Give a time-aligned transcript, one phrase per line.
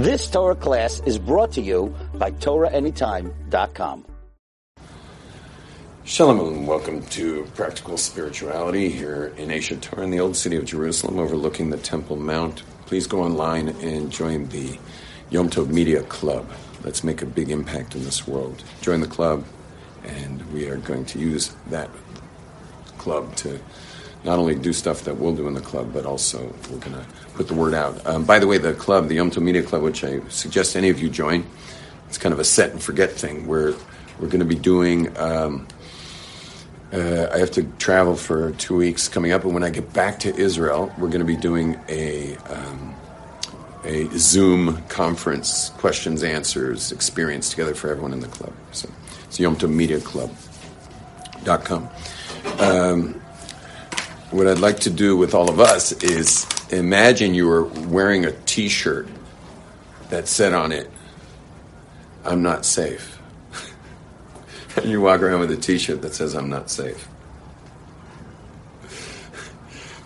[0.00, 4.06] This Torah class is brought to you by TorahAnytime.com.
[6.04, 10.64] Shalom and welcome to Practical Spirituality here in Aish HaTorah in the Old City of
[10.64, 12.62] Jerusalem overlooking the Temple Mount.
[12.86, 14.78] Please go online and join the
[15.28, 16.48] Yom Tov Media Club.
[16.82, 18.64] Let's make a big impact in this world.
[18.80, 19.44] Join the club
[20.04, 21.90] and we are going to use that
[22.96, 23.60] club to
[24.24, 27.04] not only do stuff that we'll do in the club, but also we're going to
[27.34, 28.06] put the word out.
[28.06, 30.90] Um, by the way, the club, the Yom Tov Media Club, which I suggest any
[30.90, 31.46] of you join,
[32.08, 33.74] it's kind of a set and forget thing where
[34.18, 35.16] we're going to be doing.
[35.16, 35.66] Um,
[36.92, 40.18] uh, I have to travel for two weeks coming up, and when I get back
[40.20, 42.96] to Israel, we're going to be doing a um,
[43.84, 48.52] a Zoom conference, questions, answers, experience together for everyone in the club.
[48.72, 48.90] So
[49.24, 51.88] it's Yom Tov Media Club.com.
[52.58, 53.14] Um,
[54.30, 58.32] what I'd like to do with all of us is imagine you were wearing a
[58.32, 59.08] t shirt
[60.10, 60.90] that said on it,
[62.24, 63.18] I'm not safe.
[64.76, 67.06] and you walk around with a t shirt that says, I'm not safe.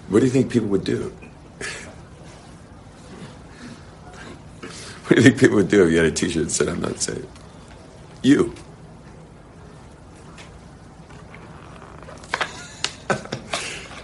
[0.09, 1.11] What do you think people would do?
[4.61, 6.69] what do you think people would do if you had a t shirt that said,
[6.69, 7.25] I'm not safe?
[8.23, 8.55] You.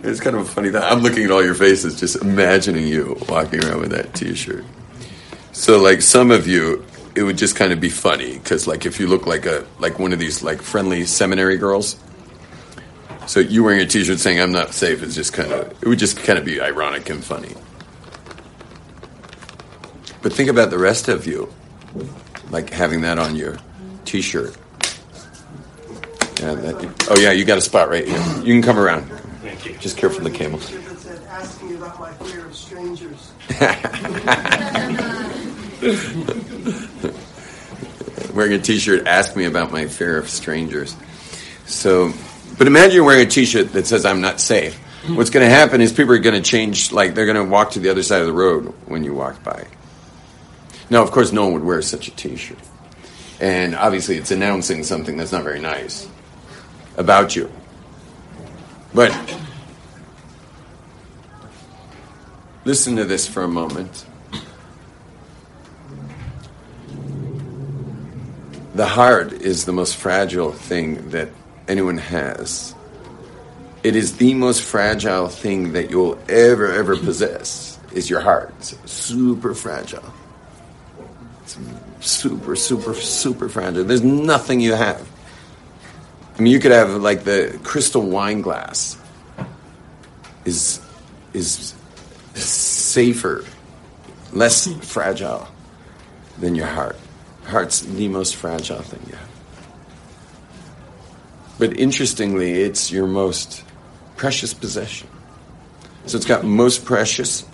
[0.02, 0.82] It's kind of a funny thing.
[0.82, 4.64] I'm looking at all your faces, just imagining you walking around with that T-shirt.
[5.52, 6.84] So, like some of you,
[7.14, 9.98] it would just kind of be funny because, like, if you look like a like
[9.98, 11.98] one of these like friendly seminary girls,
[13.26, 15.98] so you wearing a T-shirt saying "I'm not safe" is just kind of it would
[15.98, 17.54] just kind of be ironic and funny.
[20.22, 21.52] But think about the rest of you,
[22.50, 23.58] like having that on your
[24.06, 24.56] T-shirt.
[26.40, 28.18] Yeah, oh yeah, you got a spot right here.
[28.38, 29.10] You can come around.
[29.60, 29.80] Thank you.
[29.80, 30.72] Just care for the camels.
[31.28, 33.32] asking about my fear of strangers.
[38.34, 40.96] wearing a t-shirt ask me about my fear of strangers
[41.66, 42.12] so
[42.58, 44.78] but imagine you're wearing a t-shirt that says i'm not safe
[45.08, 47.70] what's going to happen is people are going to change like they're going to walk
[47.70, 49.66] to the other side of the road when you walk by
[50.90, 52.58] now of course no one would wear such a t-shirt
[53.40, 56.08] and obviously it's announcing something that's not very nice
[56.96, 57.50] about you
[58.92, 59.10] but
[62.64, 64.06] listen to this for a moment
[68.80, 71.28] the heart is the most fragile thing that
[71.68, 72.74] anyone has.
[73.82, 78.54] It is the most fragile thing that you'll ever, ever possess is your heart.
[78.58, 80.04] It's super fragile.
[81.42, 81.58] It's
[82.00, 83.84] super, super, super fragile.
[83.84, 85.06] There's nothing you have.
[86.38, 88.96] I mean, you could have like the crystal wine glass
[90.46, 90.80] is
[91.34, 91.74] is
[92.40, 93.44] safer,
[94.32, 95.48] less fragile
[96.38, 96.96] than your heart.
[97.44, 99.28] Heart's the most fragile thing you have.
[101.58, 103.64] But interestingly, it's your most
[104.16, 105.08] precious possession.
[106.06, 107.44] So it's got most precious.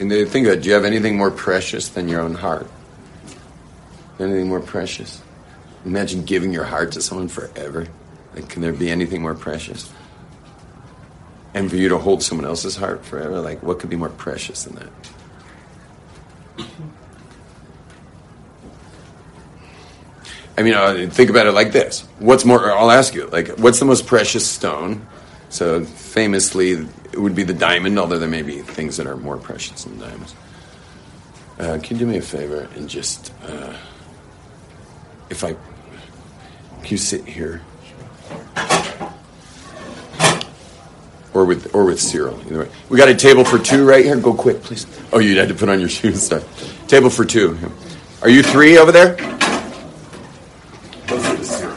[0.00, 2.66] And they think of it, do you have anything more precious than your own heart?
[4.18, 5.22] Anything more precious?
[5.84, 7.86] Imagine giving your heart to someone forever.
[8.34, 9.92] Like, can there be anything more precious?
[11.54, 14.64] And for you to hold someone else's heart forever, like, what could be more precious
[14.64, 14.90] than that?
[20.56, 22.02] I mean, uh, think about it like this.
[22.18, 25.06] What's more, I'll ask you, like, what's the most precious stone?
[25.48, 26.72] So, famously,
[27.12, 29.98] it would be the diamond, although there may be things that are more precious than
[29.98, 30.34] diamonds.
[31.58, 33.74] Uh, can you do me a favor and just, uh,
[35.30, 37.62] if I, can you sit here?
[41.42, 42.68] Or with, or with Cyril, either way.
[42.88, 44.16] We got a table for two right here.
[44.16, 44.86] Go quick, please.
[45.12, 46.28] Oh, you had to put on your shoes.
[46.28, 46.44] Sorry.
[46.86, 47.58] Table for two.
[48.22, 49.16] Are you three over there?
[51.08, 51.76] Closer to Cyril.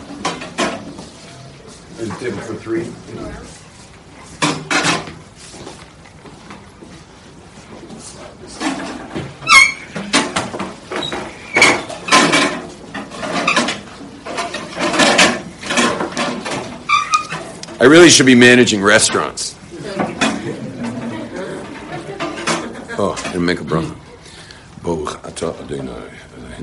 [1.98, 2.86] There's a table for three.
[17.82, 19.55] I really should be managing restaurants.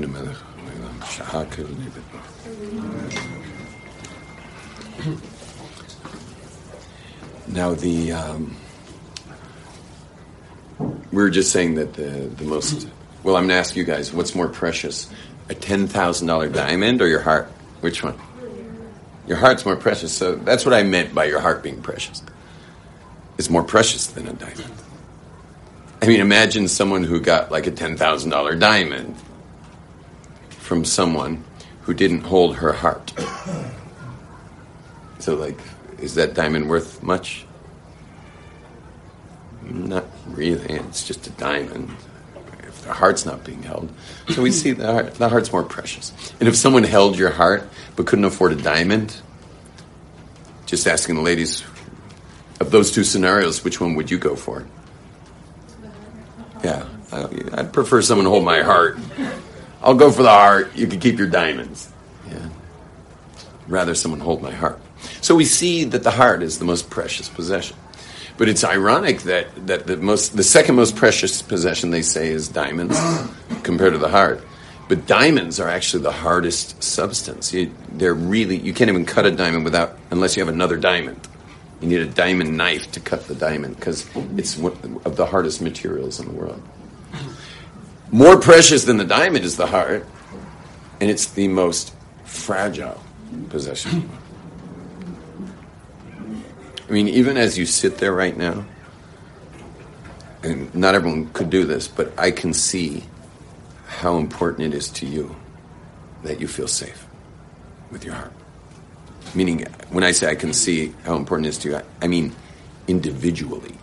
[0.07, 1.67] Melech haolam shehakel.
[7.47, 8.55] Now the um,
[10.79, 12.87] we were just saying that the the most
[13.23, 15.09] well, I'm going to ask you guys, what's more precious,
[15.47, 17.47] a ten thousand dollar diamond or your heart?
[17.79, 18.19] Which one?
[19.27, 20.11] Your heart's more precious.
[20.11, 22.21] So that's what I meant by your heart being precious.
[23.37, 24.82] It's more precious than a diamond.
[26.03, 29.15] I mean, imagine someone who got like a $10,000 diamond
[30.49, 31.45] from someone
[31.83, 33.13] who didn't hold her heart.
[35.19, 35.57] So, like,
[35.99, 37.45] is that diamond worth much?
[39.61, 40.73] Not really.
[40.73, 41.95] It's just a diamond.
[42.67, 43.89] If the heart's not being held,
[44.27, 45.13] so we see the heart.
[45.13, 46.11] The heart's more precious.
[46.41, 49.21] And if someone held your heart but couldn't afford a diamond,
[50.65, 51.63] just asking the ladies
[52.59, 54.65] of those two scenarios, which one would you go for?
[56.63, 58.97] Yeah, I'd prefer someone hold my heart.
[59.81, 60.75] I'll go for the heart.
[60.75, 61.91] You can keep your diamonds.
[62.29, 62.49] Yeah.
[63.67, 64.79] Rather, someone hold my heart.
[65.21, 67.75] So we see that the heart is the most precious possession.
[68.37, 72.47] But it's ironic that, that the most the second most precious possession they say is
[72.47, 72.99] diamonds
[73.63, 74.41] compared to the heart.
[74.89, 77.53] But diamonds are actually the hardest substance.
[77.53, 81.19] You, they're really you can't even cut a diamond without unless you have another diamond.
[81.83, 85.61] You need a diamond knife to cut the diamond because it's one of the hardest
[85.61, 86.61] materials in the world.
[88.09, 90.07] More precious than the diamond is the heart,
[91.01, 91.93] and it's the most
[92.23, 93.03] fragile
[93.49, 94.09] possession.
[96.87, 98.63] I mean, even as you sit there right now,
[100.41, 103.03] and not everyone could do this, but I can see
[103.87, 105.35] how important it is to you
[106.23, 107.05] that you feel safe
[107.91, 108.31] with your heart.
[109.35, 112.07] Meaning, when I say I can see how important it is to you, I, I
[112.07, 112.35] mean
[112.87, 113.75] individually,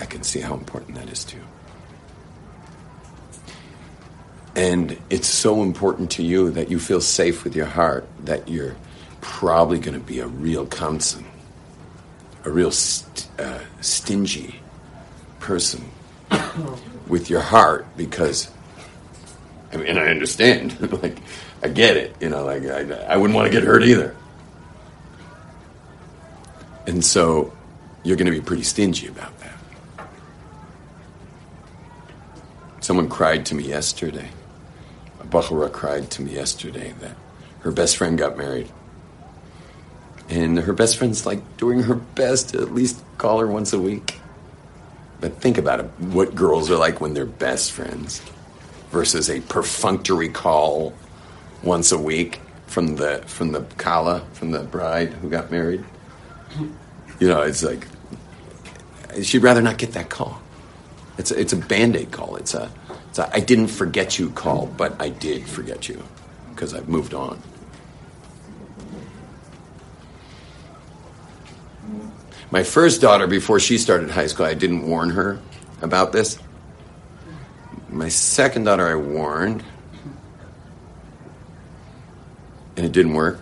[0.00, 1.42] I can see how important that is to you.
[4.54, 8.76] And it's so important to you that you feel safe with your heart that you're
[9.20, 11.24] probably going to be a real counselor
[12.44, 14.60] a real st- uh, stingy
[15.38, 15.84] person
[17.08, 18.50] with your heart because
[19.70, 21.18] I mean, I understand, like,
[21.62, 24.16] I get it, you know, like, I, I wouldn't want to get hurt either.
[26.88, 27.52] And so
[28.02, 30.08] you're going to be pretty stingy about that.
[32.80, 34.30] Someone cried to me yesterday.
[35.20, 37.14] A Bahura cried to me yesterday that
[37.60, 38.70] her best friend got married.
[40.30, 43.78] And her best friend's like doing her best to at least call her once a
[43.78, 44.18] week.
[45.20, 48.22] But think about it what girls are like when they're best friends
[48.88, 50.94] versus a perfunctory call
[51.62, 55.84] once a week from the from the kala, from the bride who got married.
[57.20, 57.86] You know, it's like
[59.22, 60.40] she'd rather not get that call.
[61.18, 62.36] It's a, it's a band-aid call.
[62.36, 62.70] It's a,
[63.08, 66.02] it's a I didn't forget you call, but I did forget you
[66.50, 67.42] because I've moved on.
[72.50, 75.40] My first daughter, before she started high school, I didn't warn her
[75.82, 76.38] about this.
[77.90, 79.62] My second daughter, I warned,
[82.76, 83.40] and it didn't work.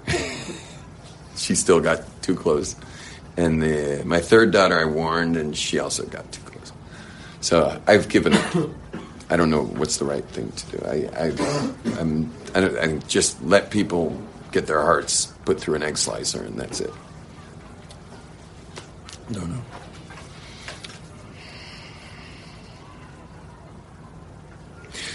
[1.37, 2.75] she still got too close.
[3.37, 6.73] And the, my third daughter, I warned, and she also got too close.
[7.41, 8.71] So I've given up.
[9.29, 10.85] I don't know what's the right thing to do.
[10.87, 14.17] I, I, I'm, I, I just let people
[14.53, 16.93] get their hearts put through an egg slicer, and that's it.
[19.31, 19.61] No, no.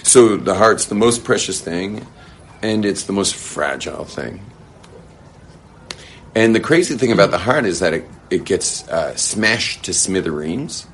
[0.03, 2.06] So the heart's the most precious thing,
[2.62, 4.41] and it's the most fragile thing.
[6.33, 9.93] And the crazy thing about the heart is that it, it gets uh, smashed to
[9.93, 10.87] smithereens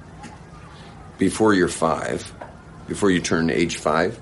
[1.17, 2.31] before you're five,
[2.87, 4.19] before you turn age five.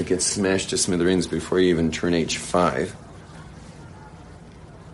[0.00, 2.94] It gets smashed to smithereens before you even turn age five,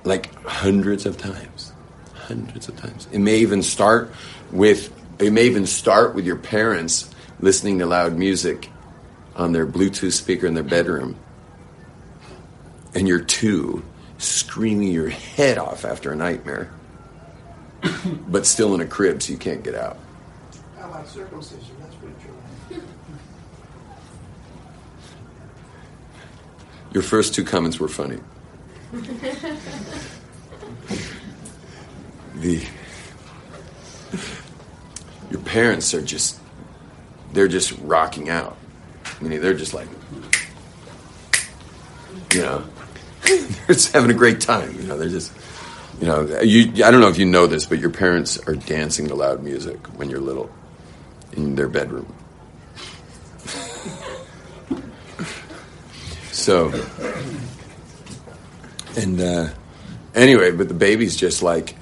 [0.03, 1.75] like hundreds of times
[2.25, 3.07] hundreds of times.
[3.13, 4.13] It may even start
[4.51, 8.69] with it may even start with your parents listening to loud music
[9.37, 11.17] on their Bluetooth speaker in their bedroom.
[12.95, 13.85] And you're two
[14.25, 16.71] screaming your head off after a nightmare,
[18.29, 19.99] but still in a crib so you can't get out.
[20.81, 22.83] I like circumcision, that's pretty true.
[26.93, 28.21] Your first two comments were funny.
[32.37, 32.65] the
[35.31, 36.39] your parents are just
[37.33, 38.57] they're just rocking out.
[39.05, 39.89] I mean, they're just like
[42.33, 42.65] you know
[43.67, 44.75] they're just having a great time.
[44.77, 45.33] You know, they're just
[46.01, 46.85] you know you.
[46.85, 49.87] I don't know if you know this, but your parents are dancing to loud music
[49.99, 50.51] when you're little
[51.33, 52.13] in their bedroom.
[56.33, 56.73] so
[58.97, 59.49] and uh,
[60.15, 61.77] anyway, but the baby's just like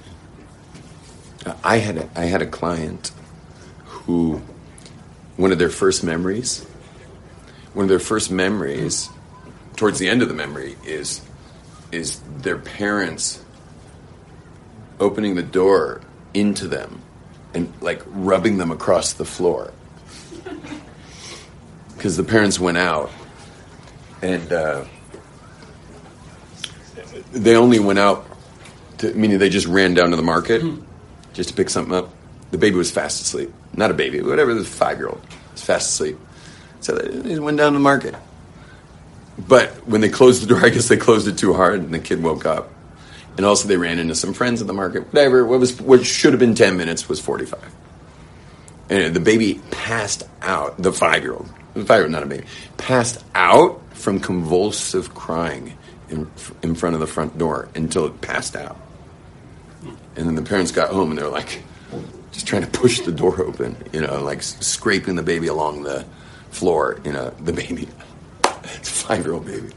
[1.65, 3.11] I had a, I had a client
[3.85, 4.43] who
[5.37, 6.67] one of their first memories
[7.75, 9.09] one of their first memories
[9.77, 11.21] towards the end of the memory is
[11.93, 13.45] is their parents
[14.99, 16.01] opening the door
[16.35, 17.03] into them
[17.55, 19.73] and like rubbing them across the floor.
[21.95, 23.13] Because the parents went out
[24.23, 24.85] and uh,
[27.31, 28.27] they only went out
[28.99, 30.65] to, meaning they just ran down to the market
[31.33, 32.13] just to pick something up.
[32.51, 33.55] The baby was fast asleep.
[33.75, 35.23] Not a baby whatever the five year old
[35.53, 36.19] was fast asleep.
[36.81, 38.17] So they, they went down to the market
[39.49, 41.99] but when they closed the door i guess they closed it too hard and the
[41.99, 42.71] kid woke up.
[43.35, 45.47] And also they ran into some friends at the market whatever.
[45.47, 47.75] What was what should have been 10 minutes was 45
[48.91, 52.27] and the baby passed out the five year old the five year old not a
[52.27, 52.45] baby
[52.77, 55.79] passed out from convulsive crying
[56.11, 56.31] in,
[56.63, 58.77] in front of the front door until it passed out.
[60.17, 61.63] And then the parents got home and they were like
[62.33, 66.05] just trying to push the door open you know like scraping the baby along the
[66.51, 67.89] floor you know the baby
[68.77, 69.71] it's a five year old baby.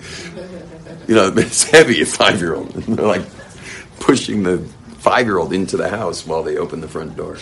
[1.08, 3.26] You know it's heavy a five year old they're like
[4.00, 4.60] pushing the
[5.00, 7.38] five year old into the house while they open the front door.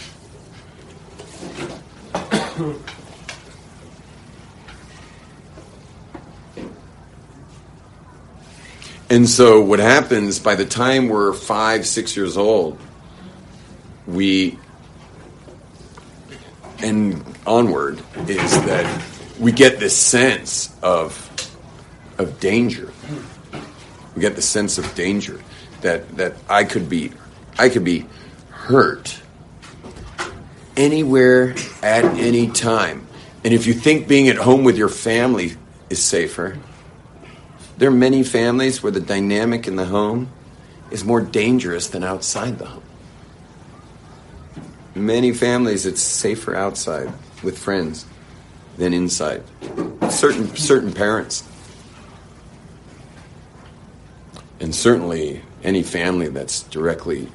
[9.10, 12.80] And so what happens by the time we're five, six years old,
[14.08, 14.58] we
[16.80, 19.04] and onward is that
[19.40, 21.23] we get this sense of
[22.18, 22.92] of danger.
[24.16, 25.40] We get the sense of danger
[25.82, 27.12] that that I could be
[27.58, 28.06] I could be
[28.50, 29.20] hurt
[30.76, 33.08] anywhere at any time.
[33.44, 35.58] And if you think being at home with your family
[35.90, 36.58] is safer,
[37.78, 40.30] there are many families where the dynamic in the home
[40.92, 42.84] is more dangerous than outside the home.
[44.96, 48.06] Many families, it's safer outside with friends
[48.78, 49.44] than inside.
[50.10, 51.44] Certain certain parents,
[54.64, 57.28] and certainly any family that's directly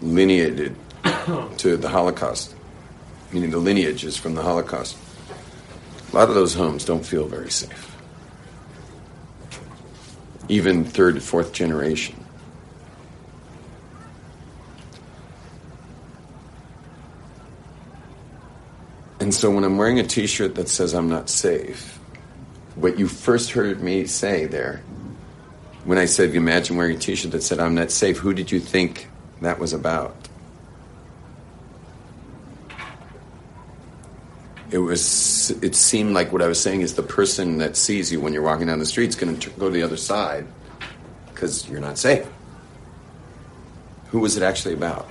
[0.00, 0.74] lineated
[1.58, 2.56] to the Holocaust,
[3.30, 4.96] meaning the lineage is from the Holocaust.
[6.12, 7.92] A lot of those homes don't feel very safe
[10.48, 12.14] even third, fourth generation.
[19.20, 21.98] And so when I'm wearing a t shirt that says I'm not safe,
[22.74, 24.82] what you first heard me say there,
[25.84, 28.50] when I said, imagine wearing a t shirt that said I'm not safe, who did
[28.52, 29.08] you think
[29.40, 30.16] that was about?
[34.72, 38.20] it was it seemed like what I was saying is the person that sees you
[38.20, 40.46] when you're walking down the street is going to go to the other side
[41.26, 42.26] because you're not safe.
[44.08, 45.08] Who was it actually about?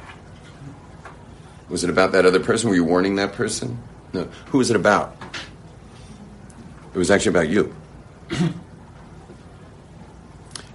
[1.69, 2.69] Was it about that other person?
[2.69, 3.81] Were you warning that person?
[4.13, 4.23] No.
[4.47, 5.15] Who was it about?
[6.93, 7.73] It was actually about you.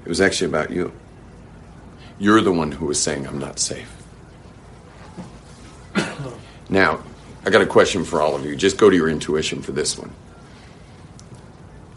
[0.06, 0.92] It was actually about you.
[2.20, 3.92] You're the one who was saying, I'm not safe.
[6.70, 7.02] now,
[7.44, 8.54] I got a question for all of you.
[8.54, 10.12] Just go to your intuition for this one.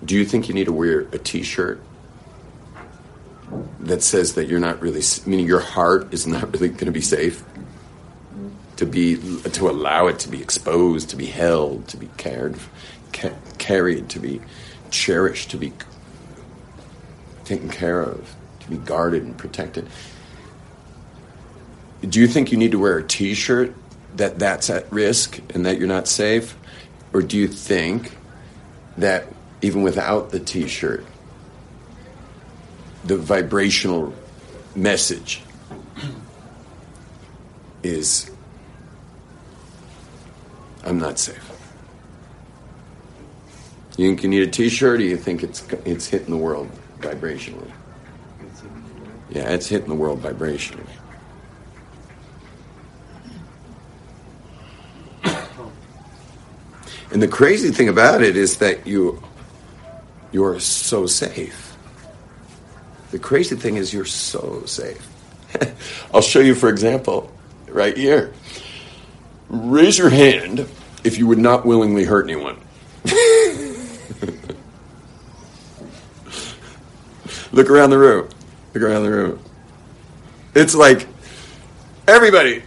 [0.04, 1.84] Do you think you need to wear a T-shirt
[3.82, 7.02] that says that you're not really, meaning your heart is not really going to be
[7.02, 7.44] safe?
[8.78, 12.58] To be, to allow it to be exposed, to be held, to be cared,
[13.14, 14.42] ca- carried, to be
[14.90, 15.74] cherished, to be
[17.50, 19.88] taken care of, to be guarded and protected.
[22.08, 23.74] Do you think you need to wear a T-shirt
[24.16, 26.56] that that's at risk and that you're not safe?
[27.12, 28.16] Or do you think
[28.98, 29.26] that
[29.62, 31.06] even without the t shirt,
[33.04, 34.14] the vibrational
[34.76, 35.42] message
[37.82, 38.30] is
[40.84, 41.46] I'm not safe?
[43.98, 46.70] You think you need a t shirt or you think it's, it's hitting the world
[47.00, 47.72] vibrationally?
[49.30, 50.88] Yeah, it's hitting the world vibrationally.
[57.12, 59.22] And the crazy thing about it is that you
[60.32, 61.76] you're so safe.
[63.12, 65.08] The crazy thing is you're so safe.
[66.14, 67.32] I'll show you for example
[67.68, 68.32] right here.
[69.50, 70.68] Raise your hand
[71.04, 72.60] if you would not willingly hurt anyone.
[77.52, 78.30] Look around the room.
[78.74, 79.40] Look around the room.
[80.56, 81.08] It's like
[82.08, 82.64] everybody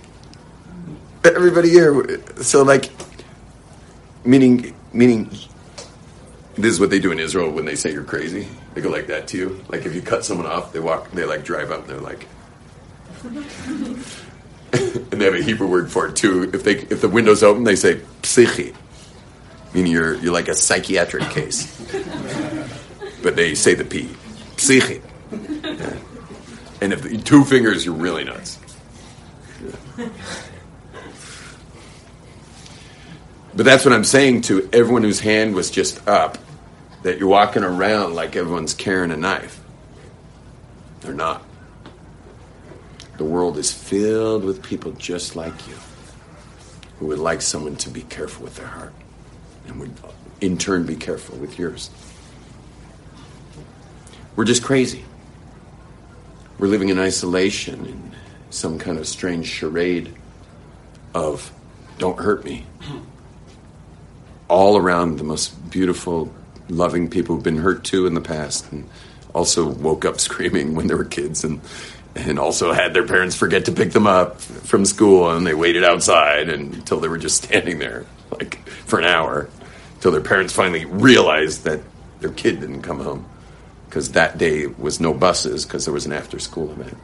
[1.24, 2.90] everybody here so like
[4.24, 5.30] Meaning, meaning,
[6.54, 8.46] this is what they do in Israel when they say you're crazy.
[8.74, 9.64] They go like that to you.
[9.68, 11.88] Like if you cut someone off, they walk, they like drive up.
[11.88, 12.28] They're like,
[13.24, 13.34] and
[15.10, 16.50] they have a Hebrew word for it too.
[16.54, 18.74] If they, if the window's open, they say psyche,
[19.74, 21.66] meaning you're you're like a psychiatric case.
[23.24, 24.08] but they say the p,
[25.30, 25.96] Yeah.
[26.80, 28.58] And if the, two fingers, you're really nuts.
[33.54, 36.38] But that's what I'm saying to everyone whose hand was just up
[37.02, 39.60] that you're walking around like everyone's carrying a knife.
[41.00, 41.44] They're not.
[43.18, 45.74] The world is filled with people just like you
[46.98, 48.94] who would like someone to be careful with their heart
[49.66, 49.92] and would
[50.40, 51.90] in turn be careful with yours.
[54.34, 55.04] We're just crazy.
[56.58, 58.12] We're living in isolation in
[58.50, 60.14] some kind of strange charade
[61.14, 61.52] of
[61.98, 62.64] don't hurt me.
[64.48, 66.32] All around the most beautiful,
[66.68, 68.88] loving people who've been hurt too in the past and
[69.34, 71.60] also woke up screaming when they were kids and
[72.14, 75.82] and also had their parents forget to pick them up from school and they waited
[75.82, 79.48] outside until they were just standing there like for an hour
[79.94, 81.80] until their parents finally realized that
[82.20, 83.24] their kid didn't come home
[83.92, 86.96] because that day was no buses because there was an after school event.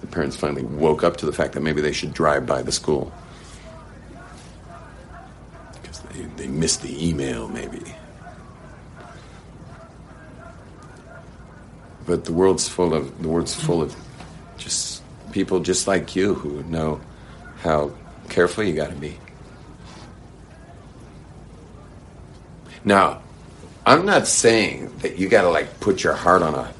[0.00, 2.72] The parents finally woke up to the fact that maybe they should drive by the
[2.72, 3.12] school.
[5.74, 7.82] Because they, they missed the email maybe.
[12.06, 13.94] But the world's full of the world's full of
[14.56, 17.02] just people just like you who know
[17.58, 17.90] how
[18.30, 19.18] careful you got to be.
[22.82, 23.20] Now,
[23.84, 26.72] I'm not saying that you got to like put your heart on a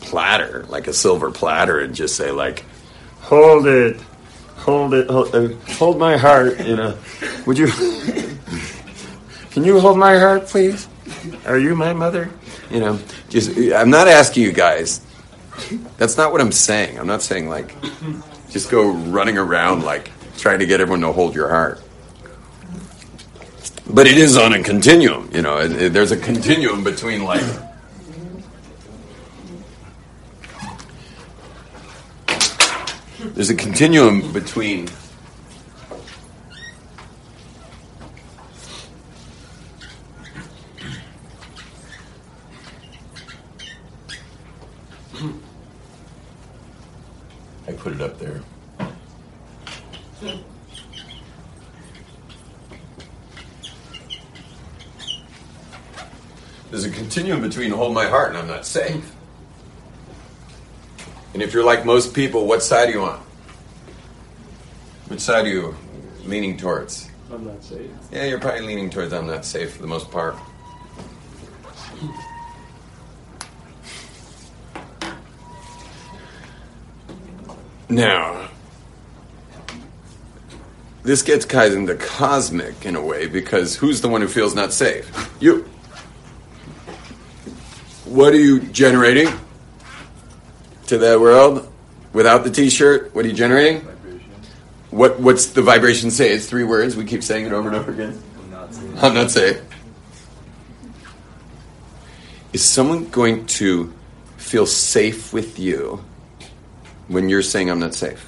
[0.00, 2.64] platter, like a silver platter, and just say like,
[3.22, 4.00] "Hold it,
[4.56, 6.98] hold it, hold, uh, hold my heart." You know,
[7.46, 7.66] would you?
[9.50, 10.88] Can you hold my heart, please?
[11.46, 12.30] Are you my mother?
[12.70, 12.98] You know,
[13.28, 15.00] just I'm not asking you guys.
[15.96, 16.98] That's not what I'm saying.
[16.98, 17.74] I'm not saying like
[18.50, 21.80] just go running around like trying to get everyone to hold your heart.
[23.88, 25.58] But it is on a continuum, you know.
[25.58, 27.44] It, it, there's a continuum between like
[33.34, 34.88] there's a continuum between
[47.68, 48.25] I put it up there.
[56.76, 59.10] There's a continuum between hold my heart and I'm not safe.
[61.32, 63.18] And if you're like most people, what side are you on?
[65.08, 65.74] Which side are you
[66.26, 67.08] leaning towards?
[67.32, 67.90] I'm not safe.
[68.12, 70.36] Yeah, you're probably leaning towards I'm not safe for the most part.
[77.88, 78.50] Now,
[81.04, 84.54] this gets kind of into cosmic in a way because who's the one who feels
[84.54, 85.10] not safe?
[85.40, 85.66] You.
[88.16, 89.28] What are you generating
[90.86, 91.70] to the world
[92.14, 93.14] without the T-shirt?
[93.14, 93.82] What are you generating?
[93.82, 94.30] Vibration.
[94.88, 96.32] What What's the vibration say?
[96.32, 96.96] It's three words.
[96.96, 98.18] We keep saying it over and over again.
[98.38, 99.04] I'm not safe.
[99.04, 99.62] I'm not safe.
[102.54, 103.92] Is someone going to
[104.38, 106.02] feel safe with you
[107.08, 108.25] when you're saying I'm not safe?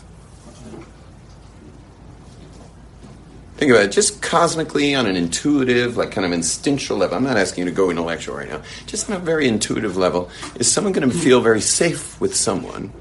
[3.58, 7.16] Think about it, just cosmically on an intuitive, like kind of instinctual level.
[7.16, 8.62] I'm not asking you to go intellectual right now.
[8.86, 12.92] Just on a very intuitive level, is someone going to feel very safe with someone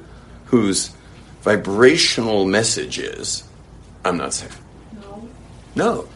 [0.46, 0.90] whose
[1.44, 3.44] vibrational message is,
[4.04, 4.60] I'm not safe?
[5.00, 5.30] No.
[5.76, 6.10] No.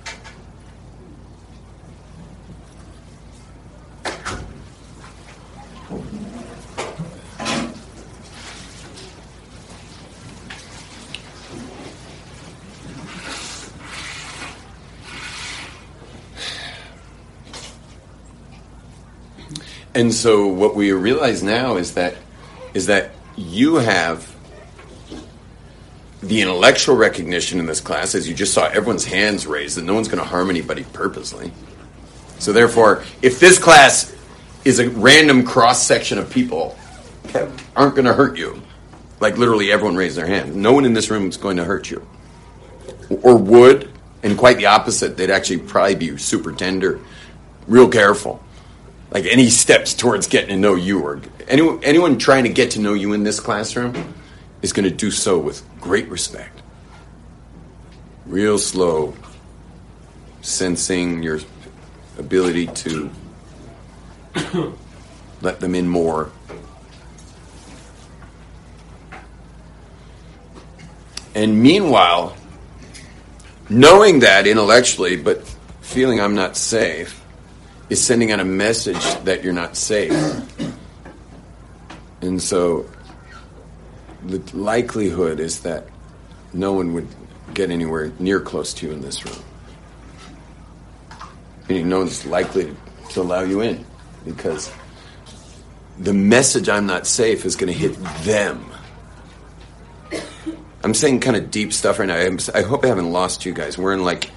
[20.02, 22.16] And so what we realize now is that
[22.74, 24.36] is that you have
[26.24, 29.94] the intellectual recognition in this class, as you just saw everyone's hands raised, that no
[29.94, 31.52] one's going to harm anybody purposely.
[32.40, 34.12] So therefore, if this class
[34.66, 36.76] is a random cross section of people
[37.26, 38.60] that aren't going to hurt you,
[39.20, 41.92] like literally everyone raised their hand, no one in this room is going to hurt
[41.92, 42.08] you,
[43.22, 43.88] or would,
[44.24, 45.16] and quite the opposite.
[45.16, 47.00] They'd actually probably be super tender,
[47.68, 48.44] real careful
[49.12, 52.80] like any steps towards getting to know you or anyone anyone trying to get to
[52.80, 54.15] know you in this classroom
[54.62, 56.62] is going to do so with great respect.
[58.26, 59.13] Real slow
[60.41, 61.39] sensing your
[62.17, 63.12] ability to
[65.41, 66.32] let them in more.
[71.36, 72.36] And meanwhile
[73.71, 75.47] knowing that intellectually but
[75.80, 77.21] feeling i'm not safe
[77.91, 80.13] is sending out a message that you're not safe.
[82.21, 82.89] And so
[84.25, 85.88] the likelihood is that
[86.54, 87.10] no one would
[87.54, 89.43] get anywhere near close to you in this room.
[91.67, 92.73] meaning no one's likely
[93.10, 93.86] to allow you in
[94.23, 94.71] because
[95.99, 98.65] the message I'm not safe is going to hit them.
[100.82, 102.38] I'm saying kind of deep stuff right now.
[102.56, 103.77] I hope I haven't lost you guys.
[103.77, 104.32] We're in like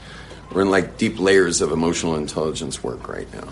[0.52, 3.48] we're in like deep layers of emotional intelligence work right now.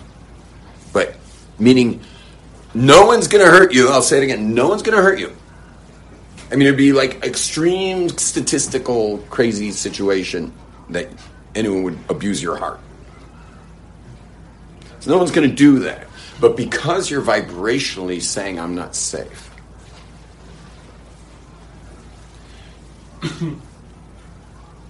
[0.91, 1.15] But
[1.59, 2.01] meaning
[2.73, 3.89] no one's going to hurt you.
[3.89, 4.53] I'll say it again.
[4.53, 5.35] No one's going to hurt you.
[6.51, 10.53] I mean, it'd be like extreme statistical crazy situation
[10.89, 11.09] that
[11.55, 12.79] anyone would abuse your heart.
[14.99, 16.07] So no one's going to do that.
[16.39, 19.51] But because you're vibrationally saying, I'm not safe,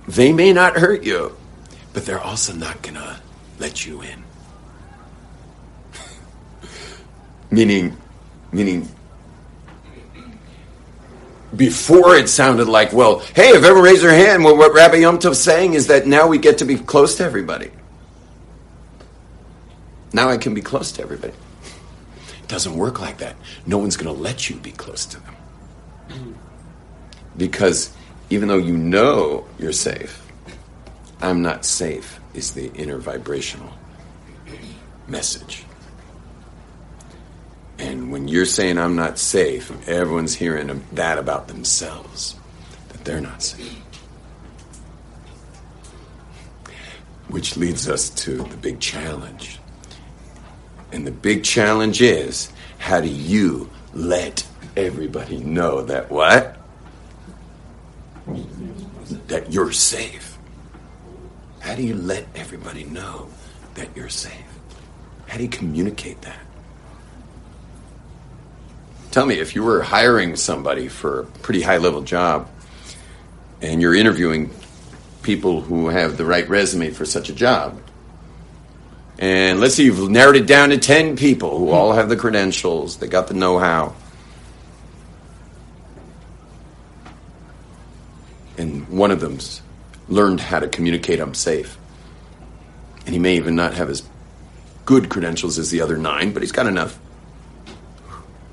[0.07, 1.35] they may not hurt you,
[1.93, 3.19] but they're also not going to
[3.59, 4.23] let you in.
[7.51, 7.95] meaning,
[8.51, 8.89] meaning,
[11.55, 15.19] before it sounded like, well, hey, if everyone raised their hand, well, what Rabbi Yom
[15.19, 17.69] Tov is saying is that now we get to be close to everybody.
[20.13, 21.33] Now I can be close to everybody.
[22.41, 23.35] It doesn't work like that.
[23.65, 25.35] No one's going to let you be close to them.
[27.37, 27.95] Because
[28.29, 30.22] even though you know you're safe,
[31.23, 33.73] I'm not safe is the inner vibrational
[35.07, 35.63] message.
[37.79, 42.35] And when you're saying I'm not safe, everyone's hearing that about themselves,
[42.89, 43.79] that they're not safe.
[47.29, 49.59] Which leads us to the big challenge
[50.93, 56.55] and the big challenge is how do you let everybody know that what?
[59.27, 60.32] That you're safe.
[61.73, 63.29] How do you let everybody know
[63.73, 64.45] that you're safe?
[65.25, 66.37] How do you communicate that?
[69.09, 72.47] Tell me, if you were hiring somebody for a pretty high level job
[73.59, 74.51] and you're interviewing
[75.23, 77.81] people who have the right resume for such a job,
[79.17, 82.97] and let's say you've narrowed it down to 10 people who all have the credentials,
[82.97, 83.95] they got the know how.
[88.59, 89.62] And one of them's
[90.07, 91.77] learned how to communicate I'm safe.
[93.05, 94.03] And he may even not have as
[94.85, 96.99] good credentials as the other nine, but he's got enough.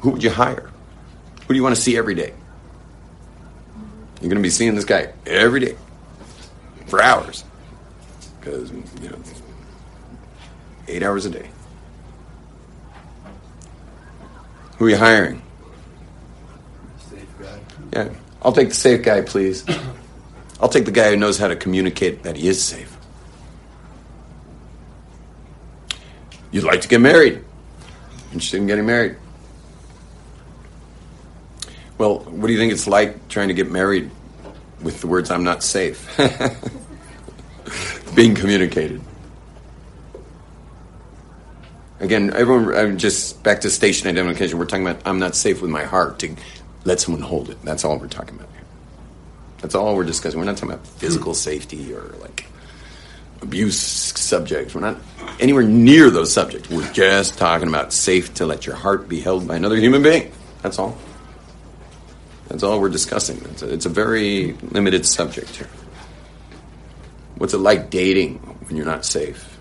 [0.01, 0.71] Who would you hire?
[1.47, 2.33] Who do you want to see every day?
[4.21, 5.77] You're going to be seeing this guy every day
[6.87, 7.45] for hours.
[8.39, 9.19] Because, you know,
[10.89, 11.49] eight hours a day.
[14.77, 15.43] Who are you hiring?
[17.11, 17.59] Safe guy.
[17.93, 18.09] Yeah,
[18.43, 19.65] I'll take the safe guy, please.
[20.61, 22.97] I'll take the guy who knows how to communicate that he is safe.
[26.51, 27.45] You'd like to get married.
[28.33, 29.17] Interested in getting married.
[31.97, 34.11] Well, what do you think it's like trying to get married
[34.83, 36.09] with the words, I'm not safe?
[38.15, 39.01] Being communicated.
[42.01, 44.59] Again, everyone, I'm just back to station identification.
[44.59, 46.35] We're talking about I'm not safe with my heart to
[46.85, 47.63] let someone hold it.
[47.63, 48.65] That's all we're talking about here.
[49.61, 50.39] That's all we're discussing.
[50.39, 52.47] We're not talking about physical safety or like
[53.43, 54.75] abuse subjects.
[54.75, 54.99] We're not
[55.39, 56.71] anywhere near those subjects.
[56.71, 60.33] We're just talking about safe to let your heart be held by another human being.
[60.63, 60.97] That's all.
[62.49, 63.41] That's all we're discussing.
[63.53, 65.69] It's a, it's a very limited subject here.
[67.37, 69.59] What's it like dating when you're not safe?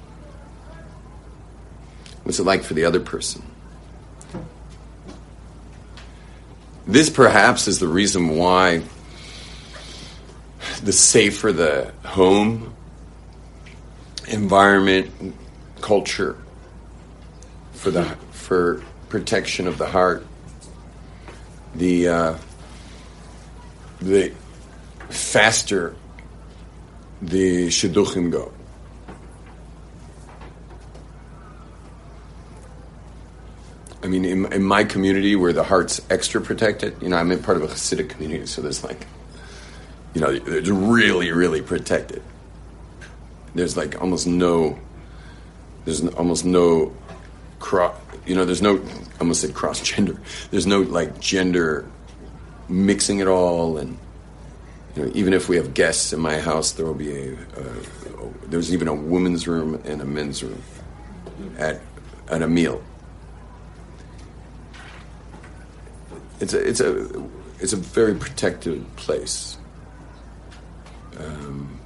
[2.23, 3.43] What's it like for the other person?
[6.87, 8.81] This perhaps is the reason why
[10.83, 12.75] the safer the home,
[14.27, 15.35] environment,
[15.81, 16.37] culture
[17.73, 20.25] for the for protection of the heart,
[21.75, 22.37] the uh,
[24.01, 24.33] the
[25.09, 25.95] faster
[27.21, 28.51] the shidduchim go.
[34.01, 37.43] I mean, in, in my community where the heart's extra protected, you know, I'm in
[37.43, 39.05] part of a Hasidic community, so there's like,
[40.13, 42.21] you know, it's really, really protected.
[43.55, 44.77] There's like almost no,
[45.85, 46.95] there's almost no
[47.59, 47.95] cross,
[48.25, 50.19] you know, there's no, I almost said cross gender.
[50.51, 51.89] There's no like gender
[52.67, 53.97] mixing it all, and
[54.95, 57.35] you know, even if we have guests in my house, there will be a, a,
[57.35, 60.61] a there's even a women's room and a men's room
[61.57, 61.81] at
[62.29, 62.83] at a meal.
[66.39, 69.57] it's a it's a it's a very protected place.
[71.19, 71.79] Um,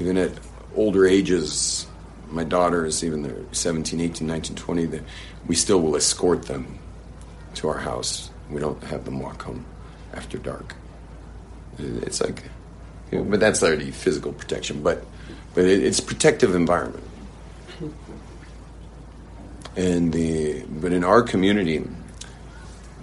[0.00, 0.32] even at
[0.74, 1.86] older ages,
[2.30, 5.00] my daughters, even they're 17, 18, 19, 20,
[5.46, 6.78] we still will escort them
[7.54, 8.30] to our house.
[8.50, 9.64] We don't have them walk home
[10.14, 10.74] after dark.
[11.78, 12.44] It's like,
[13.10, 14.82] you know, but that's already physical protection.
[14.82, 15.04] But
[15.54, 17.04] but it, it's protective environment.
[19.76, 21.82] And the but in our community,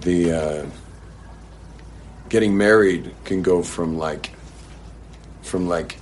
[0.02, 0.66] the uh,
[2.28, 4.30] getting married can go from like
[5.48, 5.96] from like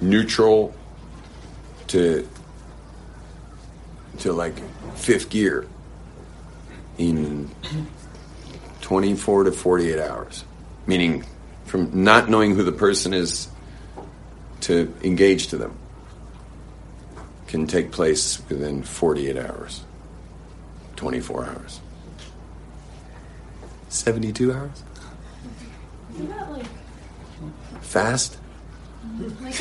[0.00, 0.74] neutral
[1.88, 2.28] to
[4.18, 4.54] to like
[4.94, 5.66] fifth gear
[6.98, 7.50] in
[8.82, 10.44] 24 to 48 hours.
[10.86, 11.24] Meaning
[11.64, 13.48] from not knowing who the person is
[14.60, 15.76] to engage to them
[17.46, 19.82] can take place within 48 hours.
[20.96, 21.80] 24 hours.
[23.88, 24.82] 72 hours?
[26.14, 26.66] Isn't that like,
[27.80, 28.38] fast
[29.40, 29.54] like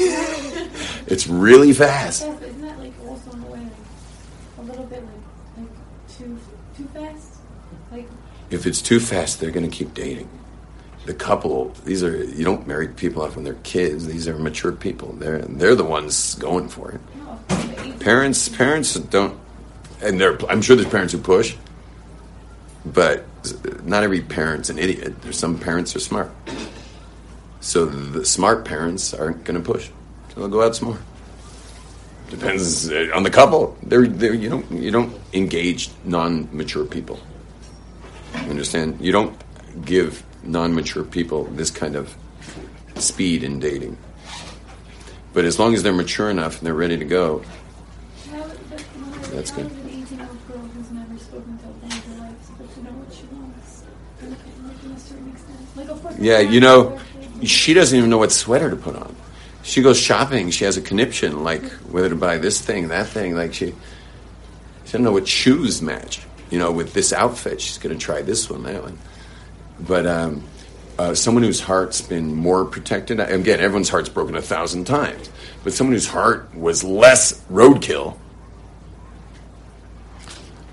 [1.07, 2.23] it's really fast.
[2.23, 3.71] Isn't that like also in a way like
[4.59, 5.67] a little bit like like
[6.17, 6.37] too
[6.77, 7.35] too fast?
[7.91, 8.07] Like
[8.49, 10.29] if it's too fast they're going to keep dating.
[11.05, 14.05] The couple these are you don't marry people off when they're kids.
[14.05, 15.13] These are mature people.
[15.13, 17.01] They're they're the ones going for it.
[17.17, 19.39] No, parents parents don't
[20.01, 21.55] and there i'm sure there's parents who push
[22.85, 23.25] but
[23.83, 25.21] not every parent's an idiot.
[25.21, 26.31] There's some parents are smart
[27.61, 29.89] so the smart parents aren't going to push.
[30.29, 30.99] So they'll go out some more.
[32.29, 33.77] Depends uh, on the couple.
[33.83, 37.19] They're, they're you don't you don't engage non-mature people.
[38.35, 38.99] You understand?
[39.01, 39.37] You don't
[39.85, 42.15] give non-mature people this kind of
[42.95, 43.97] speed in dating.
[45.33, 47.43] But as long as they're mature enough and they're ready to go
[48.29, 48.43] How,
[49.33, 49.65] That's good.
[49.65, 52.83] an 18 year old girl who's never spoken to a in her life supposed to
[52.83, 53.83] know what she wants?
[56.19, 56.99] Yeah, you know,
[57.43, 59.15] she doesn't even know what sweater to put on.
[59.63, 60.49] She goes shopping.
[60.51, 63.35] She has a conniption, like whether to buy this thing, that thing.
[63.35, 63.75] Like she, she
[64.85, 66.21] doesn't know what shoes match.
[66.49, 68.97] You know, with this outfit, she's going to try this one, that one.
[69.79, 70.43] But um,
[70.99, 73.19] uh, someone whose heart's been more protected.
[73.19, 75.29] Again, everyone's heart's broken a thousand times.
[75.63, 78.17] But someone whose heart was less roadkill.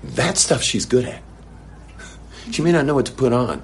[0.03, 1.23] That stuff she's good at.
[2.51, 3.61] She may not know what to put on,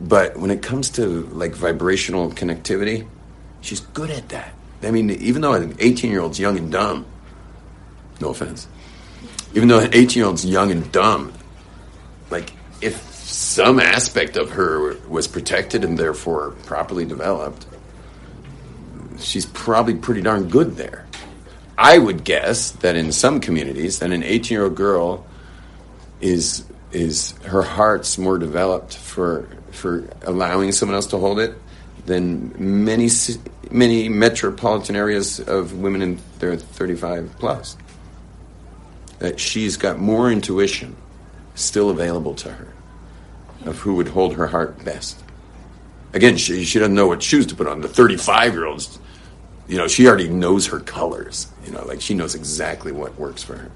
[0.00, 3.06] but when it comes to like vibrational connectivity,
[3.60, 4.54] she's good at that.
[4.82, 7.06] I mean, even though an 18 year old's young and dumb,
[8.20, 8.68] no offense,
[9.54, 11.32] even though an 18 year old's young and dumb,
[12.30, 17.66] like if some aspect of her was protected and therefore properly developed,
[19.18, 21.06] she's probably pretty darn good there.
[21.76, 25.26] I would guess that in some communities, that an 18 year old girl
[26.20, 31.54] is is her heart's more developed for for allowing someone else to hold it
[32.06, 32.54] than
[32.86, 33.08] many
[33.70, 37.76] many metropolitan areas of women in their 35 plus.
[39.18, 40.96] That she's got more intuition
[41.54, 42.68] still available to her
[43.64, 45.22] of who would hold her heart best.
[46.12, 47.80] Again, she, she doesn't know what shoes to put on.
[47.80, 48.98] The 35 year olds,
[49.66, 51.48] you know, she already knows her colors.
[51.64, 53.70] You know, like she knows exactly what works for her.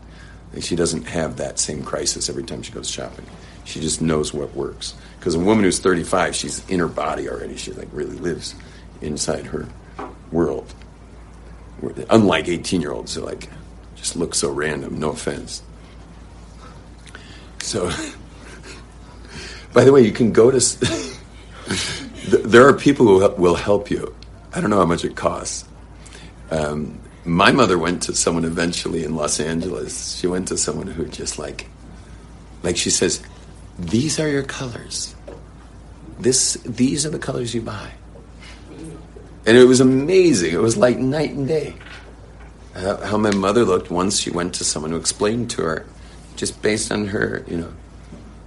[0.53, 3.27] And she doesn't have that same crisis every time she goes shopping.
[3.65, 4.95] She just knows what works.
[5.19, 7.57] Because a woman who's 35, she's in her body already.
[7.57, 8.55] She like really lives
[9.03, 9.69] inside her
[10.33, 10.73] world.
[12.11, 13.49] Unlike 18 year olds who like
[13.95, 14.99] just look so random.
[14.99, 15.63] No offense.
[17.61, 17.91] So,
[19.73, 20.59] by the way, you can go to.
[22.29, 24.15] there are people who will help you.
[24.55, 25.67] I don't know how much it costs.
[26.51, 26.99] Um,
[27.29, 30.17] my mother went to someone eventually in Los Angeles.
[30.17, 31.69] She went to someone who just like,
[32.63, 33.23] like she says,
[33.79, 35.15] these are your colors.
[36.19, 37.91] This, these are the colors you buy.
[39.47, 40.55] And it was amazing.
[40.55, 41.75] It was like night and day.
[42.75, 45.87] How, how my mother looked once she went to someone who explained to her,
[46.37, 47.73] just based on her, you know,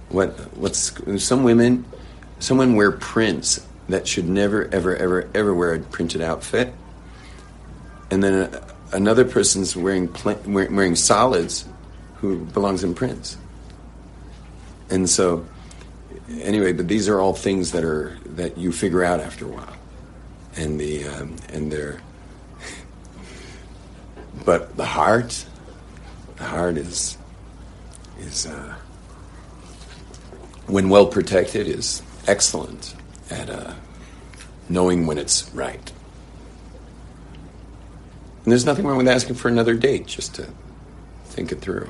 [0.08, 0.92] what what's
[1.24, 1.84] some women,
[2.38, 6.72] someone wear prints that should never ever ever ever wear a printed outfit,
[8.10, 10.12] and then another person's wearing
[10.46, 11.64] wearing, wearing solids,
[12.16, 13.36] who belongs in prints.
[14.90, 15.46] And so,
[16.40, 19.76] anyway, but these are all things that are that you figure out after a while,
[20.56, 22.00] and the um, and they're.
[24.44, 25.44] But the heart,
[26.36, 27.16] the heart is
[28.18, 28.74] is uh,
[30.66, 32.94] when well protected is excellent
[33.30, 33.74] at uh,
[34.68, 35.91] knowing when it's right.
[38.44, 40.48] And there's nothing wrong with asking for another date just to
[41.26, 41.88] think it through.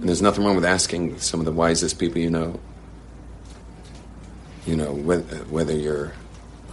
[0.00, 2.58] And there's nothing wrong with asking some of the wisest people you know,
[4.66, 6.12] you know, whether, whether you're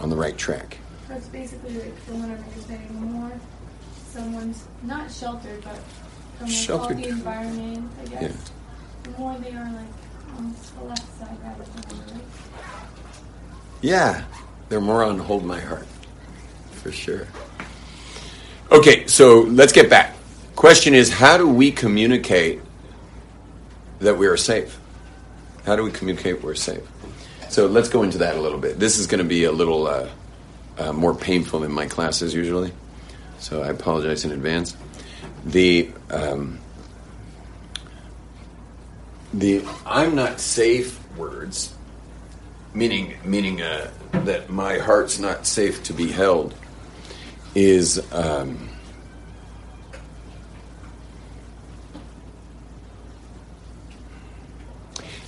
[0.00, 0.78] on the right track.
[1.08, 2.88] That's basically like I'm understanding.
[3.00, 3.32] The more
[4.10, 5.76] someone's not sheltered, but
[6.38, 6.96] from like Sheltered.
[6.96, 8.32] all the environment, I guess, Yeah.
[9.12, 12.22] the more they are like on the left side rather than the right.
[13.82, 14.24] Yeah,
[14.68, 15.86] they're more on Hold My Heart,
[16.72, 17.26] for sure.
[18.70, 20.16] Okay, so let's get back.
[20.56, 22.60] Question is, how do we communicate
[24.00, 24.78] that we are safe?
[25.64, 26.82] How do we communicate we're safe?
[27.48, 28.78] So let's go into that a little bit.
[28.78, 30.08] This is going to be a little uh,
[30.78, 32.72] uh, more painful than my classes usually,
[33.38, 34.76] so I apologize in advance.
[35.44, 36.58] The um,
[39.32, 41.72] the I'm not safe words,
[42.74, 46.54] meaning meaning uh, that my heart's not safe to be held,
[47.56, 48.00] is.
[48.12, 48.68] Um,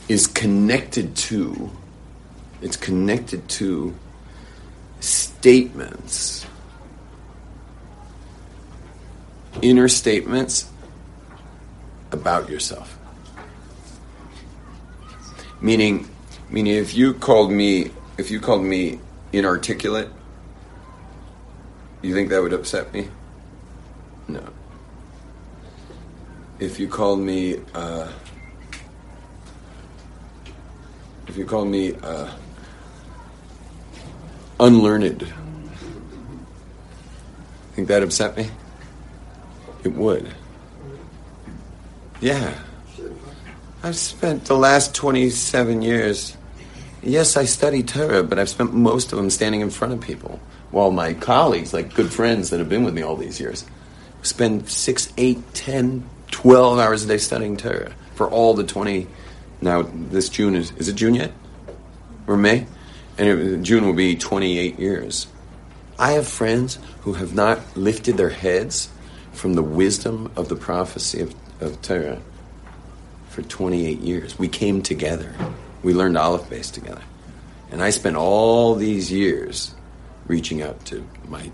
[0.09, 1.71] is connected to
[2.63, 3.95] it's connected to
[5.01, 6.47] statements
[9.61, 10.71] inner statements
[12.11, 12.99] about yourself
[15.61, 16.09] meaning
[16.49, 18.99] meaning if you called me if you called me
[19.33, 20.09] inarticulate
[22.03, 23.09] you think that would upset me
[24.29, 24.43] no
[26.59, 28.09] if you called me uh,
[31.29, 32.31] if you call me uh,
[34.59, 35.33] unlearned,
[37.75, 38.51] think that upset me?
[39.85, 40.35] It would.
[42.21, 42.59] Yeah.
[43.83, 46.37] I've spent the last 27 years.
[47.03, 50.41] Yes, I study Torah, but I've spent most of them standing in front of people.
[50.71, 53.65] While my colleagues, like good friends that have been with me all these years,
[54.23, 59.07] spend six, eight, ten, twelve hours a day studying Torah for all the 20
[59.61, 61.33] now this June is is it June yet?
[62.27, 62.67] Or May?
[63.17, 65.27] And it, June will be 28 years.
[65.99, 68.89] I have friends who have not lifted their heads
[69.33, 72.21] from the wisdom of the prophecy of, of Torah
[73.31, 74.39] for 28 years.
[74.39, 75.35] We came together.
[75.83, 77.03] We learned Aleph Beis together.
[77.71, 79.75] And I spent all these years
[80.27, 81.51] reaching out to my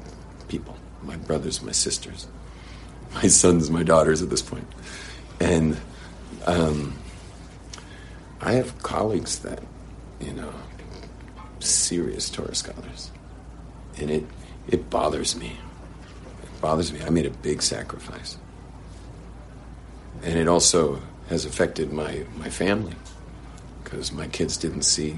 [0.48, 2.26] people, my brothers, my sisters,
[3.14, 4.66] my sons, my daughters at this point.
[5.40, 5.76] And
[6.46, 6.98] um,
[8.40, 9.62] I have colleagues that,
[10.20, 10.52] you know,
[11.60, 13.10] serious Torah scholars,
[13.96, 14.24] and it
[14.68, 15.56] it bothers me.
[16.42, 17.00] It bothers me.
[17.02, 18.36] I made a big sacrifice,
[20.22, 22.94] and it also has affected my my family
[23.94, 25.16] because my kids didn't see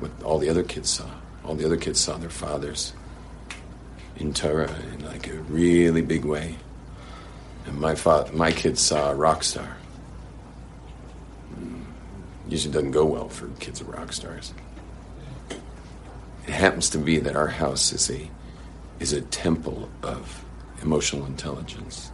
[0.00, 1.08] what all the other kids saw.
[1.44, 2.94] All the other kids saw their fathers
[4.16, 6.56] in Torah in like a really big way,
[7.64, 9.76] and my father, my kids saw a rock star
[11.56, 11.84] mm.
[12.48, 14.52] usually doesn't go well for kids of rock stars.
[15.50, 18.28] It happens to be that our house is a
[18.98, 20.44] is a temple of
[20.82, 22.10] emotional intelligence.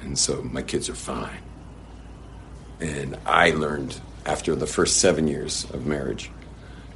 [0.00, 1.42] And so my kids are fine.
[2.80, 6.30] And I learned after the first seven years of marriage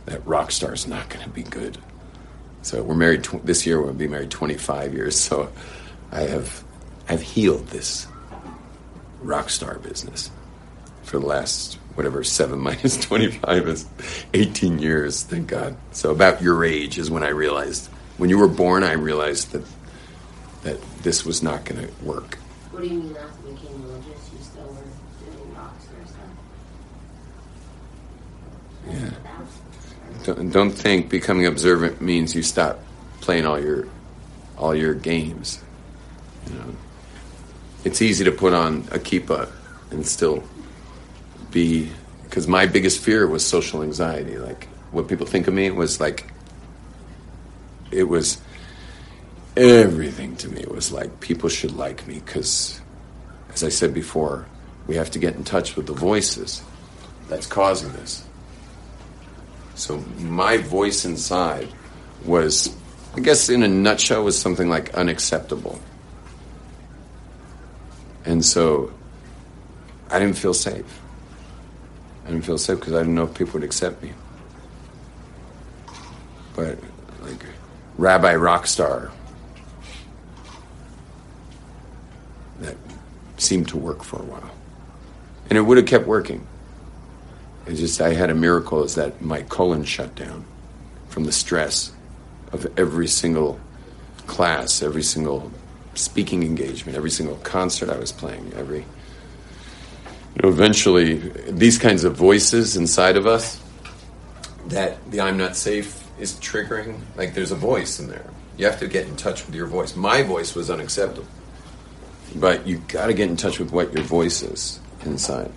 [0.06, 1.78] that rock star is not going to be good.
[2.62, 3.80] So we're married tw- this year.
[3.80, 5.18] We'll be married 25 years.
[5.18, 5.50] So
[6.12, 6.64] I have
[7.08, 8.06] I've healed this
[9.22, 10.30] rock star business
[11.04, 13.86] for the last whatever seven minus 25 is
[14.32, 18.48] 18 years thank god so about your age is when i realized when you were
[18.48, 19.62] born i realized that
[20.62, 22.38] that this was not going to work
[22.70, 24.84] What do you mean after became religious, you still were
[25.34, 26.30] doing rocks or stuff?
[28.88, 29.10] Yeah.
[30.24, 32.80] Don't, don't think becoming observant means you stop
[33.20, 33.88] playing all your
[34.56, 35.62] all your games
[36.46, 36.74] you know
[37.84, 39.50] it's easy to put on a kippah
[39.90, 40.42] and still
[41.50, 41.90] be
[42.24, 44.38] because my biggest fear was social anxiety.
[44.38, 46.32] Like what people think of me was like
[47.90, 48.40] it was
[49.56, 50.60] everything to me.
[50.60, 52.80] It was like people should like me because,
[53.52, 54.46] as I said before,
[54.86, 56.62] we have to get in touch with the voices
[57.28, 58.24] that's causing this.
[59.80, 61.66] So my voice inside
[62.26, 62.76] was,
[63.16, 65.80] I guess, in a nutshell, was something like unacceptable.
[68.26, 68.92] And so
[70.10, 71.00] I didn't feel safe.
[72.26, 74.12] I didn't feel safe because I didn't know if people would accept me.
[76.54, 76.78] But
[77.22, 77.42] like
[77.96, 79.10] Rabbi Rockstar,
[82.60, 82.76] that
[83.38, 84.50] seemed to work for a while,
[85.48, 86.46] and it would have kept working.
[87.66, 90.44] It just I had a miracle is that my colon shut down
[91.08, 91.92] from the stress
[92.52, 93.60] of every single
[94.26, 95.52] class, every single
[95.94, 98.84] speaking engagement, every single concert I was playing, every
[100.36, 101.16] you know, eventually
[101.48, 103.60] these kinds of voices inside of us
[104.66, 108.30] that the I'm not safe is triggering, like there's a voice in there.
[108.56, 109.96] You have to get in touch with your voice.
[109.96, 111.26] My voice was unacceptable.
[112.36, 115.50] But you got to get in touch with what your voice is inside.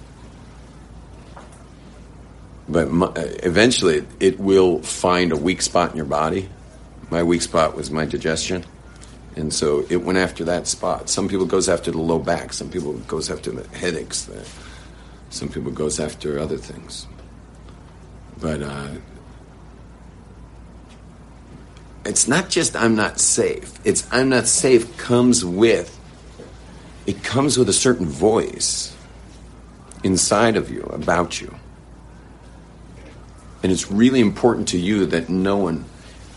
[2.73, 6.49] But my, eventually it will find a weak spot in your body.
[7.11, 8.65] My weak spot was my digestion.
[9.35, 11.07] And so it went after that spot.
[11.07, 12.51] Some people goes after the low back.
[12.51, 14.23] Some people goes after the headaches.
[14.23, 14.43] The,
[15.29, 17.05] some people goes after other things.
[18.41, 18.87] But uh,
[22.05, 23.71] it's not just I'm not safe.
[23.85, 25.99] It's I'm not safe comes with
[27.05, 28.95] it comes with a certain voice
[30.03, 31.53] inside of you about you.
[33.63, 35.85] And it's really important to you that no one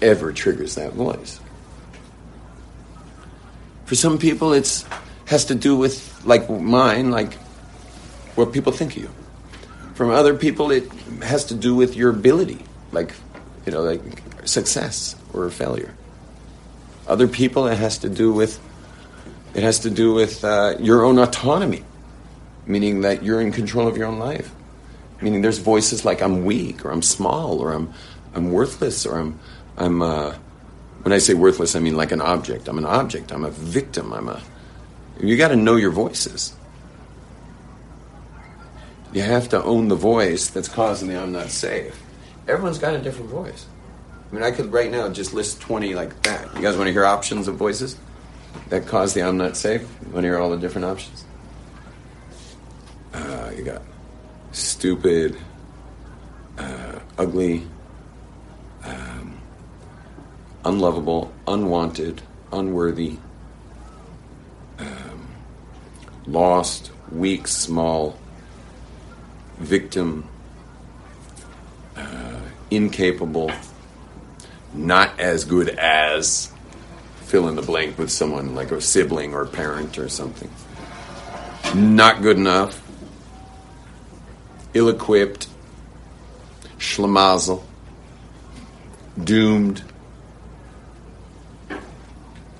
[0.01, 1.41] ever triggers that voice.
[3.85, 4.85] For some people, it's
[5.27, 7.35] has to do with like mine, like
[8.37, 9.11] what people think of you.
[9.95, 10.91] From other people, it
[11.23, 13.13] has to do with your ability, like
[13.65, 14.01] you know, like
[14.45, 15.95] success or failure.
[17.09, 18.61] Other people, it has to do with
[19.55, 21.83] it has to do with uh, your own autonomy,
[22.67, 24.53] meaning that you're in control of your own life.
[25.21, 27.93] Meaning, there's voices like I'm weak, or I'm small, or I'm
[28.35, 29.39] I'm worthless, or I'm
[29.77, 30.03] I'm.
[30.03, 30.35] Uh,
[31.03, 32.69] when I say worthless, I mean like an object.
[32.69, 33.33] I'm an object.
[33.33, 34.13] I'm a victim.
[34.13, 34.43] I'm a.
[35.21, 36.55] You got to know your voices.
[39.13, 42.03] You have to own the voice that's causing the I'm not safe.
[42.49, 43.67] Everyone's got a different voice.
[44.31, 46.55] I mean, I could right now just list 20 like that.
[46.55, 47.97] You guys want to hear options of voices
[48.69, 49.83] that cause the I'm not safe?
[50.05, 51.25] You want to hear all the different options?
[53.15, 53.83] Uh, you got
[54.57, 55.37] stupid,
[56.57, 57.67] uh, ugly,
[58.85, 59.39] um,
[60.65, 63.19] unlovable, unwanted, unworthy,
[64.79, 65.29] um,
[66.27, 68.19] lost, weak, small,
[69.59, 70.27] victim,
[71.95, 72.41] uh,
[72.71, 73.53] incapable,
[74.73, 76.51] not as good as
[77.17, 80.51] fill in the blank with someone like a sibling or parent or something.
[81.75, 82.86] Not good enough,
[84.77, 85.49] ill equipped,
[86.79, 87.63] schlemazel,
[89.23, 89.83] doomed.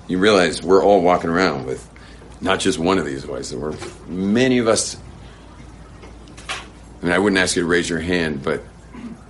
[0.07, 1.87] You realize we're all walking around with
[2.41, 3.55] not just one of these voices.
[3.55, 3.75] We're
[4.07, 4.97] many of us.
[6.49, 8.63] I mean, I wouldn't ask you to raise your hand, but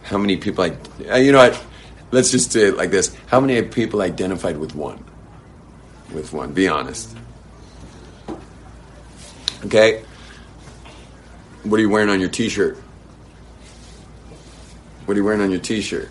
[0.03, 0.63] how many people?
[0.63, 0.77] I,
[1.09, 1.61] uh, you know what?
[2.11, 5.03] Let's just say it like this: How many people identified with one?
[6.13, 6.53] With one.
[6.53, 7.15] Be honest.
[9.65, 10.03] Okay.
[11.68, 12.78] What are you wearing on your T-shirt?
[15.05, 16.09] What are you wearing on your T-shirt?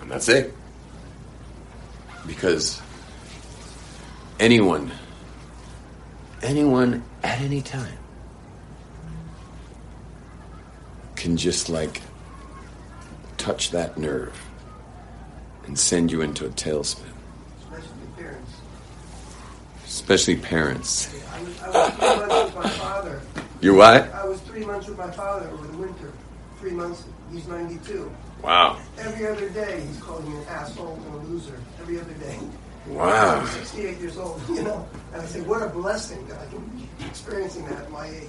[0.00, 0.52] And that's it.
[2.26, 2.82] Because
[4.40, 4.90] anyone,
[6.42, 7.96] anyone at any time
[11.14, 12.02] can just like
[13.36, 14.36] touch that nerve
[15.66, 17.04] and send you into a tailspin.
[17.60, 18.52] Especially parents.
[19.84, 21.15] Especially parents.
[21.66, 23.20] I was, three months with my father.
[23.60, 24.12] You what?
[24.14, 26.12] I was three months with my father over the winter.
[26.60, 27.04] Three months.
[27.32, 28.10] He's 92.
[28.42, 28.78] Wow.
[28.98, 31.58] Every other day, he's calling me an asshole and a loser.
[31.80, 32.38] Every other day.
[32.86, 33.40] Wow.
[33.40, 34.86] I'm 68 years old, you know.
[35.12, 38.28] And I say, what a blessing that I can be experiencing that at my age.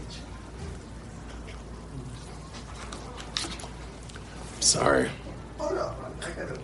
[4.60, 5.10] Sorry.
[5.60, 5.94] Oh no,
[6.26, 6.60] I gotta.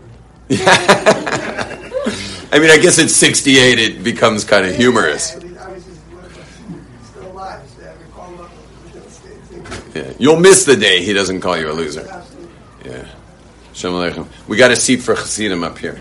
[2.52, 5.32] I mean, I guess at 68 it becomes kind of humorous.
[5.32, 6.60] Yeah, I mean, obviously, one of us
[7.02, 7.62] is still alive.
[7.78, 8.52] So I call him up.
[8.94, 10.03] You know, stay- stay- Yeah.
[10.20, 12.24] You'll miss the day he doesn't call you a loser.
[12.86, 13.08] Yeah.
[13.74, 14.28] Shalom Aleichem.
[14.48, 16.00] We got a seat for Chassidim up here.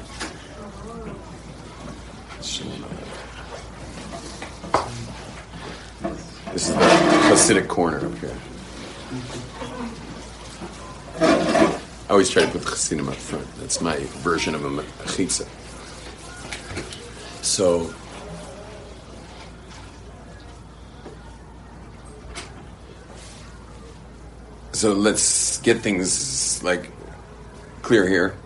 [6.53, 8.37] This is the Hasidic corner up here.
[11.21, 13.47] I always try to put Chassidim up front.
[13.57, 15.49] That's my version of a mechitza.
[17.43, 17.95] So,
[24.73, 26.91] so let's get things like
[27.83, 28.37] clear here.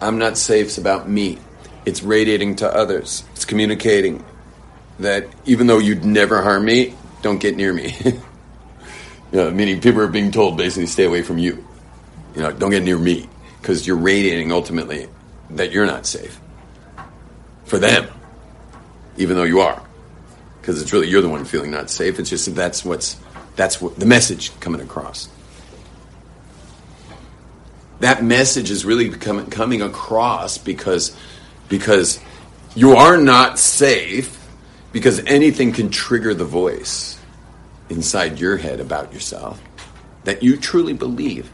[0.00, 1.38] I'm not safe it's about me.
[1.86, 3.24] It's radiating to others.
[3.32, 4.24] It's communicating
[4.98, 7.96] that even though you'd never harm me, don't get near me.
[8.04, 8.20] you
[9.32, 11.66] know, meaning people are being told basically stay away from you.
[12.36, 13.28] You know, don't get near me
[13.60, 15.08] because you're radiating ultimately
[15.50, 16.38] that you're not safe
[17.64, 18.08] for them,
[19.16, 19.82] even though you are,
[20.60, 22.18] because it's really you're the one feeling not safe.
[22.18, 23.16] It's just that that's what's
[23.56, 25.28] that's what the message coming across.
[28.00, 31.16] That message is really coming coming across because
[31.68, 32.20] because
[32.74, 34.40] you are not safe
[34.92, 37.18] because anything can trigger the voice
[37.88, 39.62] inside your head about yourself
[40.24, 41.50] that you truly believe.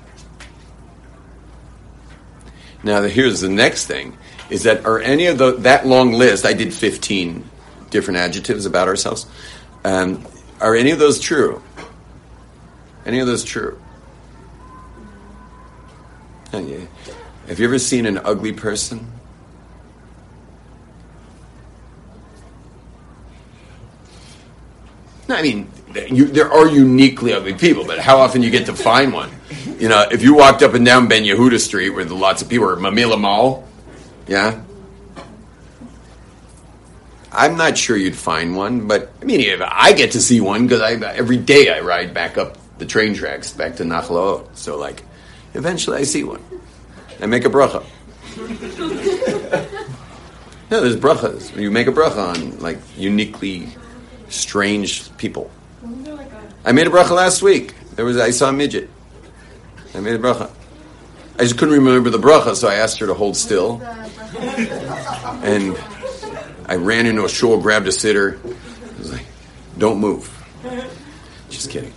[2.83, 4.17] Now, here's the next thing:
[4.49, 6.47] is that are any of the that long list?
[6.47, 7.45] I did 15
[7.91, 9.27] different adjectives about ourselves.
[9.85, 10.25] Um,
[10.61, 11.63] are any of those true?
[13.07, 13.81] Any of this true?
[16.53, 16.87] Oh,
[17.47, 19.11] Have you ever seen an ugly person?
[25.29, 25.71] I mean,
[26.09, 29.31] you, there are uniquely ugly people, but how often you get to find one?
[29.79, 32.69] You know, if you walked up and down Ben Yehuda Street where lots of people
[32.69, 33.67] are Mamilla Mall,
[34.27, 34.61] yeah,
[37.33, 40.81] I'm not sure you'd find one, but I mean, I get to see one because
[41.03, 44.57] every day I ride back up the train tracks back to Nachlaot.
[44.57, 45.05] So like,
[45.55, 46.43] eventually I see one.
[47.21, 47.85] I make a bracha.
[50.71, 51.55] no, there's brachas.
[51.57, 53.69] You make a bracha on like uniquely
[54.29, 55.51] strange people.
[56.65, 57.75] I made a bracha last week.
[57.95, 58.89] There was I saw a midget.
[59.95, 60.51] I made a bracha.
[61.39, 63.81] I just couldn't remember the bracha, so I asked her to hold still.
[65.43, 65.77] And
[66.67, 68.39] I ran into a shul, grabbed a siddur.
[68.39, 69.27] I was like,
[69.77, 70.29] "Don't move."
[71.51, 71.93] Just kidding.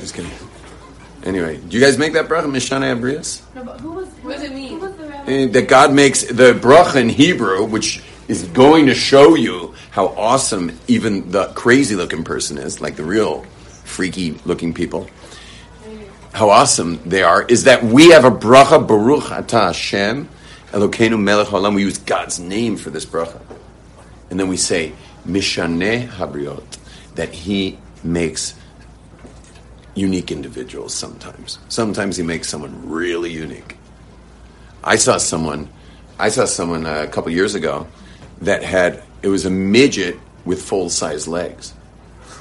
[0.00, 0.30] Just kidding.
[1.24, 3.42] Anyway, do you guys make that bracha, Mishana Abrias?
[3.54, 4.72] no, but who was who What does it mean?
[4.74, 5.46] Who was the rabbi?
[5.46, 10.78] That God makes the bracha in Hebrew, which is going to show you how awesome
[10.86, 13.42] even the crazy looking person is, like the real
[13.84, 15.08] freaky looking people.
[16.32, 20.28] How awesome they are is that we have a bracha Baruch Ata Hashem
[20.72, 21.74] Elokeinu Melech Haolam.
[21.74, 23.40] We use God's name for this bracha,
[24.28, 24.92] and then we say
[25.26, 26.78] Mishaneh Habriot
[27.14, 28.54] that He makes
[29.94, 30.94] unique individuals.
[30.94, 33.76] Sometimes, sometimes He makes someone really unique.
[34.82, 35.68] I saw someone,
[36.18, 37.86] I saw someone uh, a couple years ago
[38.42, 41.72] that had it was a midget with full size legs,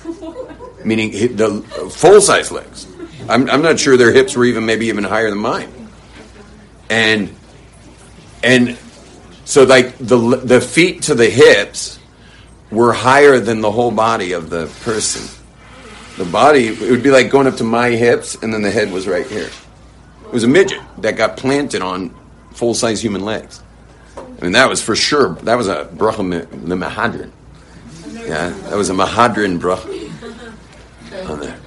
[0.85, 1.61] meaning the
[1.91, 2.87] full size legs.
[3.29, 5.71] I'm, I'm not sure their hips were even maybe even higher than mine,
[6.89, 7.33] and
[8.43, 8.77] and
[9.45, 11.99] so like the the feet to the hips
[12.69, 15.42] were higher than the whole body of the person.
[16.17, 18.91] The body it would be like going up to my hips, and then the head
[18.91, 19.49] was right here.
[20.25, 22.13] It was a midget that got planted on
[22.51, 23.61] full size human legs.
[24.17, 25.35] I mean, that was for sure.
[25.35, 27.31] That was a bracha the mahadrin.
[28.13, 31.59] Yeah, that was a mahadrin bracha on there.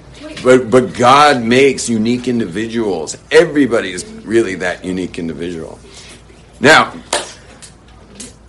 [0.42, 3.16] But but God makes unique individuals.
[3.30, 5.78] Everybody is really that unique individual.
[6.60, 6.92] Now,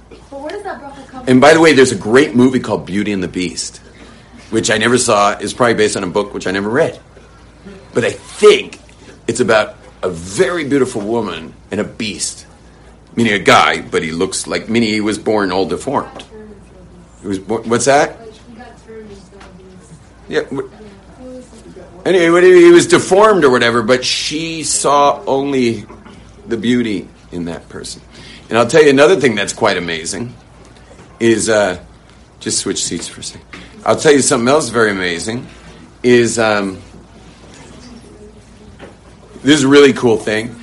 [0.09, 3.11] But where does that come and by the way, there's a great movie called Beauty
[3.11, 3.81] and the Beast,
[4.49, 5.37] which I never saw.
[5.37, 6.99] is probably based on a book which I never read.
[7.93, 8.79] But I think
[9.27, 12.45] it's about a very beautiful woman and a beast,
[13.15, 16.23] meaning a guy, but he looks like meaning he was born all deformed.
[17.21, 18.17] He was born, what's that?
[20.29, 20.41] Yeah.
[22.05, 25.85] Anyway, he was deformed or whatever, but she saw only
[26.47, 28.01] the beauty in that person.
[28.49, 30.33] And I'll tell you another thing that's quite amazing
[31.19, 31.83] is uh,
[32.39, 33.47] just switch seats for a second.
[33.87, 35.47] I'll tell you something else very amazing
[36.03, 36.81] is um,
[39.43, 40.53] this is a really cool thing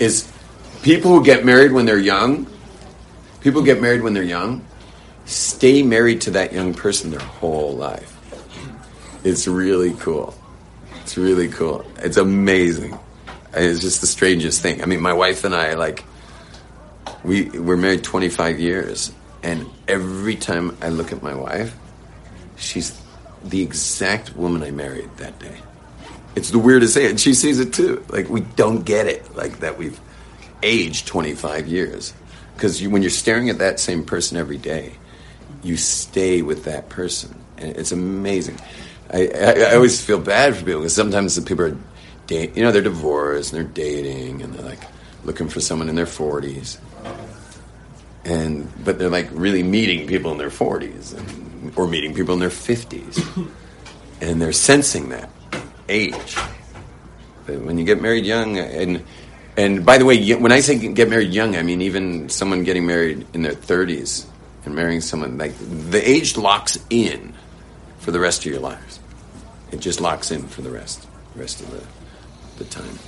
[0.00, 0.28] is
[0.82, 2.50] people who get married when they're young,
[3.42, 4.64] people get married when they're young,
[5.24, 8.10] stay married to that young person their whole life.
[9.22, 10.34] It's really cool.
[11.02, 11.84] It's really cool.
[11.98, 12.98] It's amazing.
[13.52, 14.82] It's just the strangest thing.
[14.82, 16.02] I mean, my wife and I like
[17.22, 19.12] we we're married 25 years
[19.44, 21.72] and every time I look at my wife,
[22.56, 23.00] she's
[23.44, 25.58] the exact woman I married that day.
[26.34, 28.04] It's the weirdest thing, and she sees it too.
[28.08, 30.00] Like we don't get it, like that we've
[30.62, 32.14] aged 25 years,
[32.56, 34.94] because you, when you're staring at that same person every day,
[35.62, 38.58] you stay with that person, and it's amazing.
[39.12, 41.76] I, I, I always feel bad for people because sometimes the people are,
[42.26, 44.82] date, you know, they're divorced and they're dating and they're like
[45.24, 46.78] looking for someone in their 40s,
[48.24, 52.40] and but they're like really meeting people in their 40s and, or meeting people in
[52.40, 53.50] their 50s,
[54.20, 55.30] and they're sensing that
[55.88, 56.36] age.
[57.46, 59.04] But when you get married young, and
[59.56, 62.86] and by the way, when I say get married young, I mean even someone getting
[62.86, 64.26] married in their 30s
[64.64, 67.34] and marrying someone like the age locks in
[67.98, 69.00] for the rest of your lives.
[69.70, 71.82] It just locks in for the rest, rest of the
[72.58, 72.98] the time.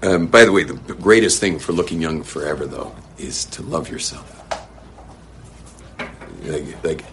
[0.00, 3.90] Um, by the way, the greatest thing for looking young forever, though, is to love
[3.90, 4.34] yourself.
[6.44, 7.04] Like, like,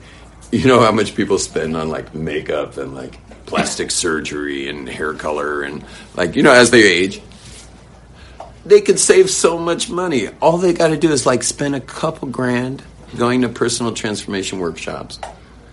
[0.51, 5.13] you know how much people spend on like makeup and like plastic surgery and hair
[5.13, 5.84] color and
[6.15, 7.21] like you know as they age,
[8.65, 10.30] they could save so much money.
[10.41, 12.84] All they got to do is like spend a couple grand
[13.17, 15.19] going to personal transformation workshops.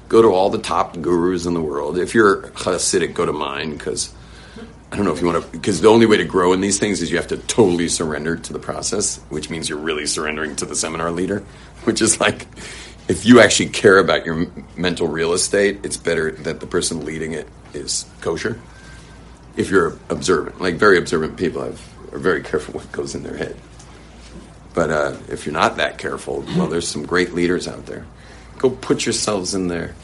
[0.09, 1.98] Go to all the top gurus in the world.
[1.98, 4.14] If you're Hasidic, go to mine because
[4.92, 6.78] I don't know if you want to, because the only way to grow in these
[6.78, 10.55] things is you have to totally surrender to the process, which means you're really surrendering
[10.57, 11.38] to the seminar leader,
[11.84, 12.46] which is like,
[13.09, 14.46] if you actually care about your
[14.76, 18.61] mental real estate, it's better that the person leading it is kosher.
[19.57, 21.80] If you're observant, like very observant people have,
[22.14, 23.57] are very careful what goes in their head.
[24.74, 28.07] But uh, if you're not that careful, well, there's some great leaders out there.
[28.57, 29.94] Go put yourselves in there.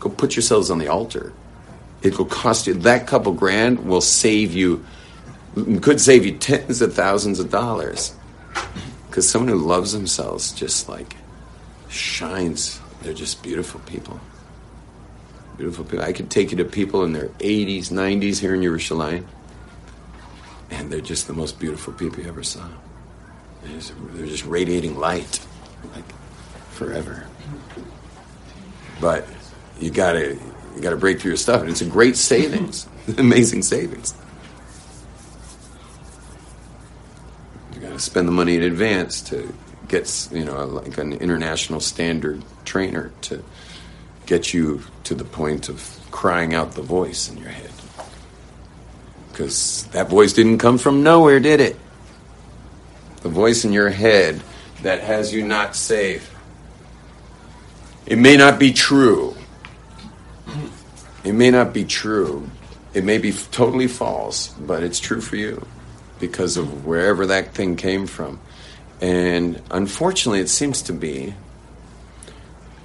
[0.00, 1.32] Go put yourselves on the altar.
[2.02, 4.84] It will cost you that couple grand will save you,
[5.80, 8.14] could save you tens of thousands of dollars.
[9.06, 11.16] Because someone who loves themselves just like
[11.88, 12.80] shines.
[13.02, 14.20] They're just beautiful people.
[15.56, 16.04] Beautiful people.
[16.04, 19.24] I could take you to people in their 80s, 90s here in Yerushalayim,
[20.70, 22.66] and they're just the most beautiful people you ever saw.
[23.62, 25.44] They're just, they're just radiating light,
[25.94, 26.04] like
[26.70, 27.26] forever.
[29.00, 29.26] But
[29.80, 30.38] you gotta
[30.74, 32.86] you gotta break through your stuff, and it's a great savings,
[33.18, 34.14] amazing savings.
[37.74, 39.52] You gotta spend the money in advance to
[39.88, 43.42] get you know like an international standard trainer to
[44.26, 47.70] get you to the point of crying out the voice in your head.
[49.30, 51.76] Because that voice didn't come from nowhere, did it?
[53.22, 54.42] The voice in your head
[54.82, 56.34] that has you not safe.
[58.06, 59.34] It may not be true.
[61.24, 62.50] It may not be true.
[62.94, 65.66] It may be totally false, but it's true for you
[66.18, 68.40] because of wherever that thing came from.
[69.00, 71.34] And unfortunately, it seems to be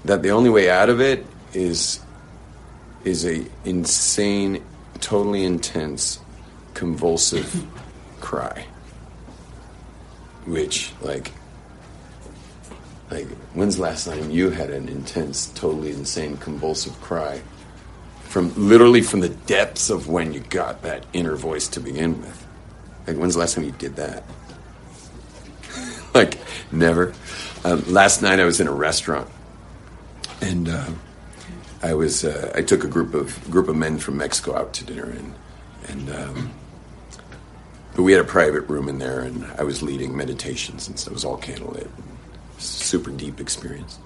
[0.05, 1.99] that the only way out of it is
[3.03, 4.63] is a insane,
[5.01, 6.19] totally intense,
[6.73, 7.65] convulsive
[8.21, 8.65] cry.
[10.45, 11.31] Which, like,
[13.11, 17.41] like, when's the last time you had an intense, totally insane, convulsive cry?
[18.23, 22.47] From literally from the depths of when you got that inner voice to begin with.
[23.05, 24.23] Like, when's the last time you did that?
[26.15, 26.37] like,
[26.71, 27.13] never.
[27.63, 29.29] Um, last night I was in a restaurant,
[30.41, 30.91] and uh,
[31.81, 34.85] I was uh, I took a group of group of men from Mexico out to
[34.85, 35.33] dinner, and
[35.87, 36.51] and um,
[37.95, 41.11] but we had a private room in there, and I was leading meditations, and so
[41.11, 41.89] it was all candlelit,
[42.57, 43.99] super deep experience.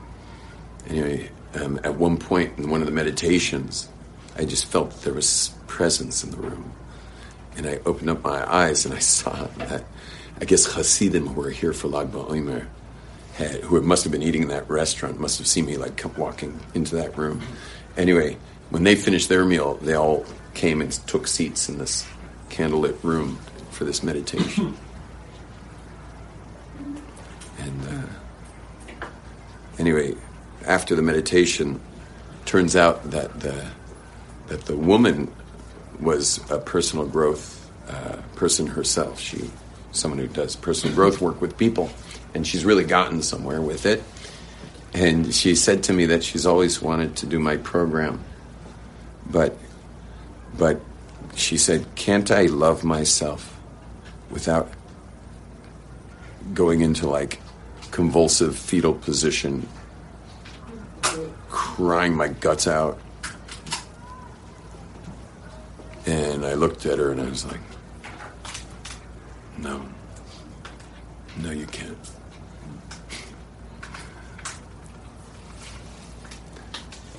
[0.87, 3.89] Anyway, um, at one point in one of the meditations,
[4.37, 6.71] I just felt there was presence in the room,
[7.55, 9.83] and I opened up my eyes and I saw that
[10.39, 12.67] I guess Hasidim who were here for Lag BaOmer
[13.33, 16.59] had, who must have been eating in that restaurant, must have seen me like walking
[16.73, 17.41] into that room.
[17.95, 18.37] Anyway,
[18.69, 22.07] when they finished their meal, they all came and took seats in this
[22.49, 23.37] candlelit room
[23.71, 24.75] for this meditation.
[27.59, 29.05] and uh,
[29.79, 30.15] anyway,
[30.65, 31.79] after the meditation,
[32.45, 33.67] turns out that the
[34.47, 35.31] that the woman
[35.99, 39.19] was a personal growth uh, person herself.
[39.19, 39.49] She,
[39.97, 41.89] someone who does personal growth work with people,
[42.33, 44.03] and she's really gotten somewhere with it.
[44.93, 48.23] And she said to me that she's always wanted to do my program,
[49.29, 49.57] but,
[50.57, 50.79] but
[51.35, 53.59] she said, "Can't I love myself
[54.29, 54.71] without
[56.53, 57.39] going into like
[57.91, 59.67] convulsive fetal position,
[61.49, 62.97] crying my guts out?"
[66.07, 67.59] And I looked at her and I was like,
[69.57, 69.81] no.
[71.37, 71.97] No, you can't.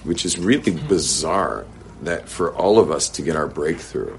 [0.04, 1.66] Which is really bizarre
[2.02, 4.16] that for all of us to get our breakthrough,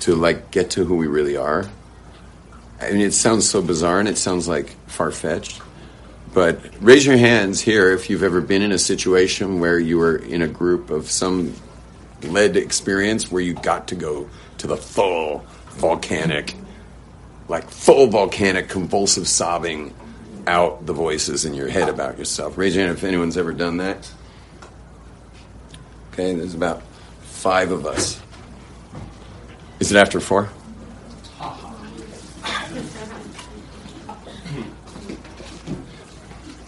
[0.00, 1.68] to like get to who we really are.
[2.80, 5.60] I mean, it sounds so bizarre and it sounds like far fetched.
[6.32, 10.16] But raise your hands here if you've ever been in a situation where you were
[10.16, 11.54] in a group of some
[12.22, 14.28] led experience where you got to go
[14.58, 16.54] to the full volcanic,
[17.48, 19.94] like full volcanic convulsive sobbing
[20.46, 22.56] out the voices in your head about yourself.
[22.56, 24.10] Raise your hand if anyone's ever done that.
[26.12, 26.82] Okay, there's about
[27.22, 28.20] five of us.
[29.80, 30.48] Is it after four?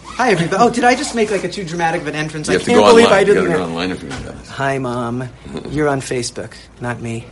[0.05, 0.61] Hi, everybody.
[0.61, 2.47] Oh, did I just make like a too dramatic of an entrance?
[2.47, 3.17] You I can't go believe online.
[3.17, 3.45] I You didn't.
[3.45, 4.09] gotta go online if you.
[4.51, 5.29] Hi, Mom.
[5.69, 7.25] You're on Facebook, not me.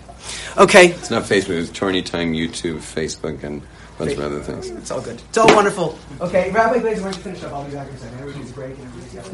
[0.57, 0.87] Okay.
[0.91, 1.61] It's not Facebook.
[1.61, 4.69] It's Torah Anytime, YouTube, Facebook, and a bunch of other things.
[4.69, 5.21] It's all good.
[5.29, 5.97] It's all wonderful.
[6.21, 7.53] Okay, Rabbi Glazer, why don't you finish up?
[7.53, 8.19] I'll be back in a second.
[8.19, 9.25] Everything's break and everything's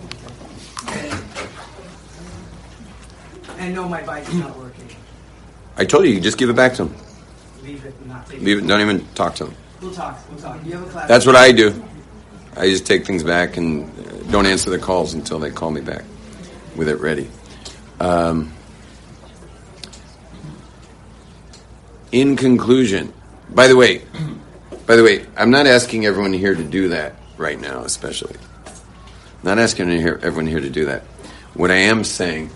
[3.46, 4.88] got And no, my bike is not working.
[5.78, 6.96] I told you, you just give it back to him.
[7.64, 8.64] Leave it not Leave it.
[8.64, 9.56] it, don't even talk to him.
[9.82, 10.20] We'll talk.
[10.30, 10.64] We'll talk.
[10.66, 11.08] You have a class.
[11.08, 11.84] That's what I do.
[12.56, 15.82] I just take things back and uh, don't answer the calls until they call me
[15.82, 16.04] back
[16.76, 17.30] with it ready.
[18.00, 18.54] Um,
[22.16, 23.12] in conclusion,
[23.50, 24.02] by the way,
[24.86, 28.38] by the way, I'm not asking everyone here to do that right now, especially.
[29.44, 31.02] not asking everyone here to do that.
[31.56, 32.52] What I am saying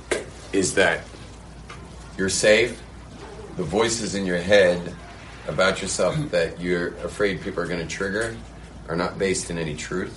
[0.54, 1.02] is that
[2.18, 2.82] you're safe.
[3.58, 4.96] The voices in your head
[5.50, 8.38] about yourself that you're afraid people are going to trigger
[8.88, 10.16] are not based in any truth.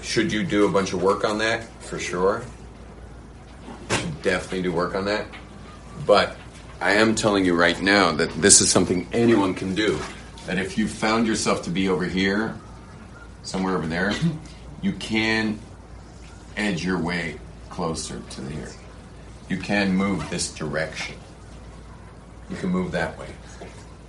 [0.00, 1.64] Should you do a bunch of work on that?
[1.82, 2.42] For sure.
[3.90, 5.26] You should definitely do work on that.
[6.06, 6.34] But
[6.80, 9.98] I am telling you right now that this is something anyone can do.
[10.46, 12.54] That if you found yourself to be over here,
[13.42, 14.12] somewhere over there,
[14.82, 15.58] you can
[16.56, 18.70] edge your way closer to the here.
[19.48, 21.16] You can move this direction.
[22.50, 23.28] You can move that way.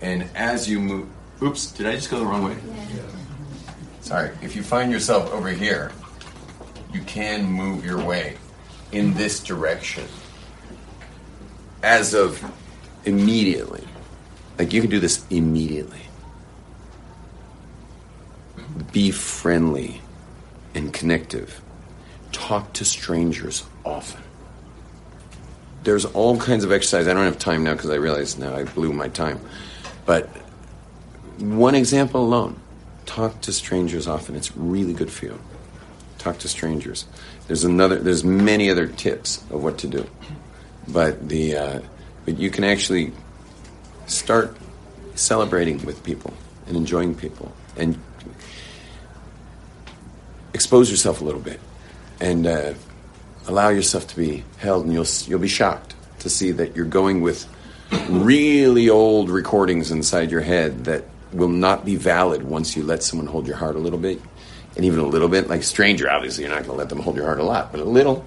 [0.02, 1.10] And as you move,
[1.42, 2.58] oops, did I just go the wrong way?
[4.02, 4.32] Sorry.
[4.42, 5.92] If you find yourself over here,
[6.94, 8.38] you can move your way
[8.92, 10.06] in this direction
[11.88, 12.44] as of
[13.06, 13.84] immediately.
[14.60, 16.02] Like you can do this immediately.
[18.92, 20.02] Be friendly
[20.76, 21.62] and connective.
[22.34, 24.22] Talk to strangers often.
[25.84, 27.08] There's all kinds of exercise.
[27.08, 29.40] I don't have time now because I realize now I blew my time.
[30.06, 30.28] But
[31.40, 32.60] one example alone
[33.06, 34.36] talk to strangers often.
[34.36, 35.40] It's really good for you.
[36.18, 37.06] Talk to strangers.
[37.48, 37.96] There's another.
[37.96, 40.06] There's many other tips of what to do,
[40.88, 41.80] but the uh,
[42.26, 43.14] but you can actually
[44.06, 44.56] start
[45.16, 46.34] celebrating with people
[46.68, 48.00] and enjoying people and
[50.54, 51.60] expose yourself a little bit
[52.20, 52.74] and uh,
[53.48, 57.22] allow yourself to be held and you'll you'll be shocked to see that you're going
[57.22, 57.48] with
[58.10, 63.28] really old recordings inside your head that will not be valid once you let someone
[63.28, 64.22] hold your heart a little bit.
[64.76, 67.16] And even a little bit like stranger obviously you're not going to let them hold
[67.16, 68.24] your heart a lot but a little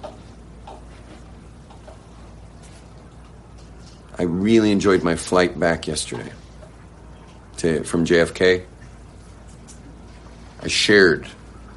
[4.21, 6.31] I really enjoyed my flight back yesterday
[7.57, 8.63] to, from JFK.
[10.61, 11.27] I shared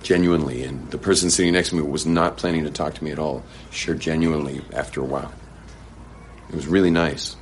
[0.02, 3.12] genuinely, and the person sitting next to me was not planning to talk to me
[3.12, 3.42] at all.
[3.70, 5.32] Shared genuinely after a while.
[6.50, 7.34] It was really nice.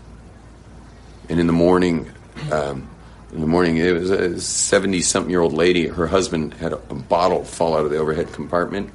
[1.29, 2.09] And in the morning,
[2.53, 2.89] um,
[3.33, 5.89] in the morning, it was a seventy-something-year-old lady.
[5.89, 8.93] Her husband had a, a, bottle fall out of the overhead compartment.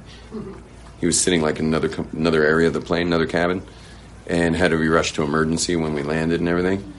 [1.00, 3.62] He was sitting like in another another area of the plane, another cabin,
[4.28, 6.94] and had to be rushed to emergency when we landed and everything.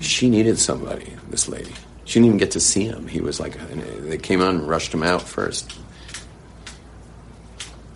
[0.00, 1.12] She needed somebody.
[1.28, 1.72] This lady.
[2.04, 3.08] She didn't even get to see him.
[3.08, 5.76] He was like, they came on and rushed him out first.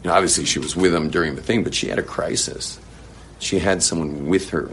[0.03, 2.81] You know, obviously, she was with him during the thing, but she had a crisis.
[3.39, 4.70] She had someone with her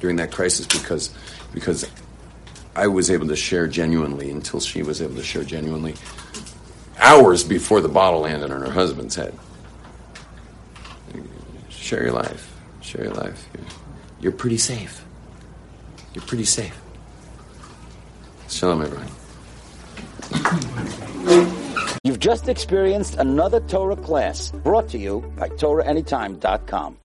[0.00, 1.14] during that crisis because
[1.52, 1.88] because
[2.76, 5.94] I was able to share genuinely until she was able to share genuinely
[6.98, 9.36] hours before the bottle landed on her husband's head.
[11.70, 12.47] Share your life.
[12.88, 13.46] Share your life.
[13.54, 13.66] You're,
[14.22, 15.04] you're pretty safe.
[16.14, 16.74] You're pretty safe.
[18.48, 19.08] Shalom, everyone.
[22.02, 26.96] You've just experienced another Torah class brought to you by TorahAnytime.com.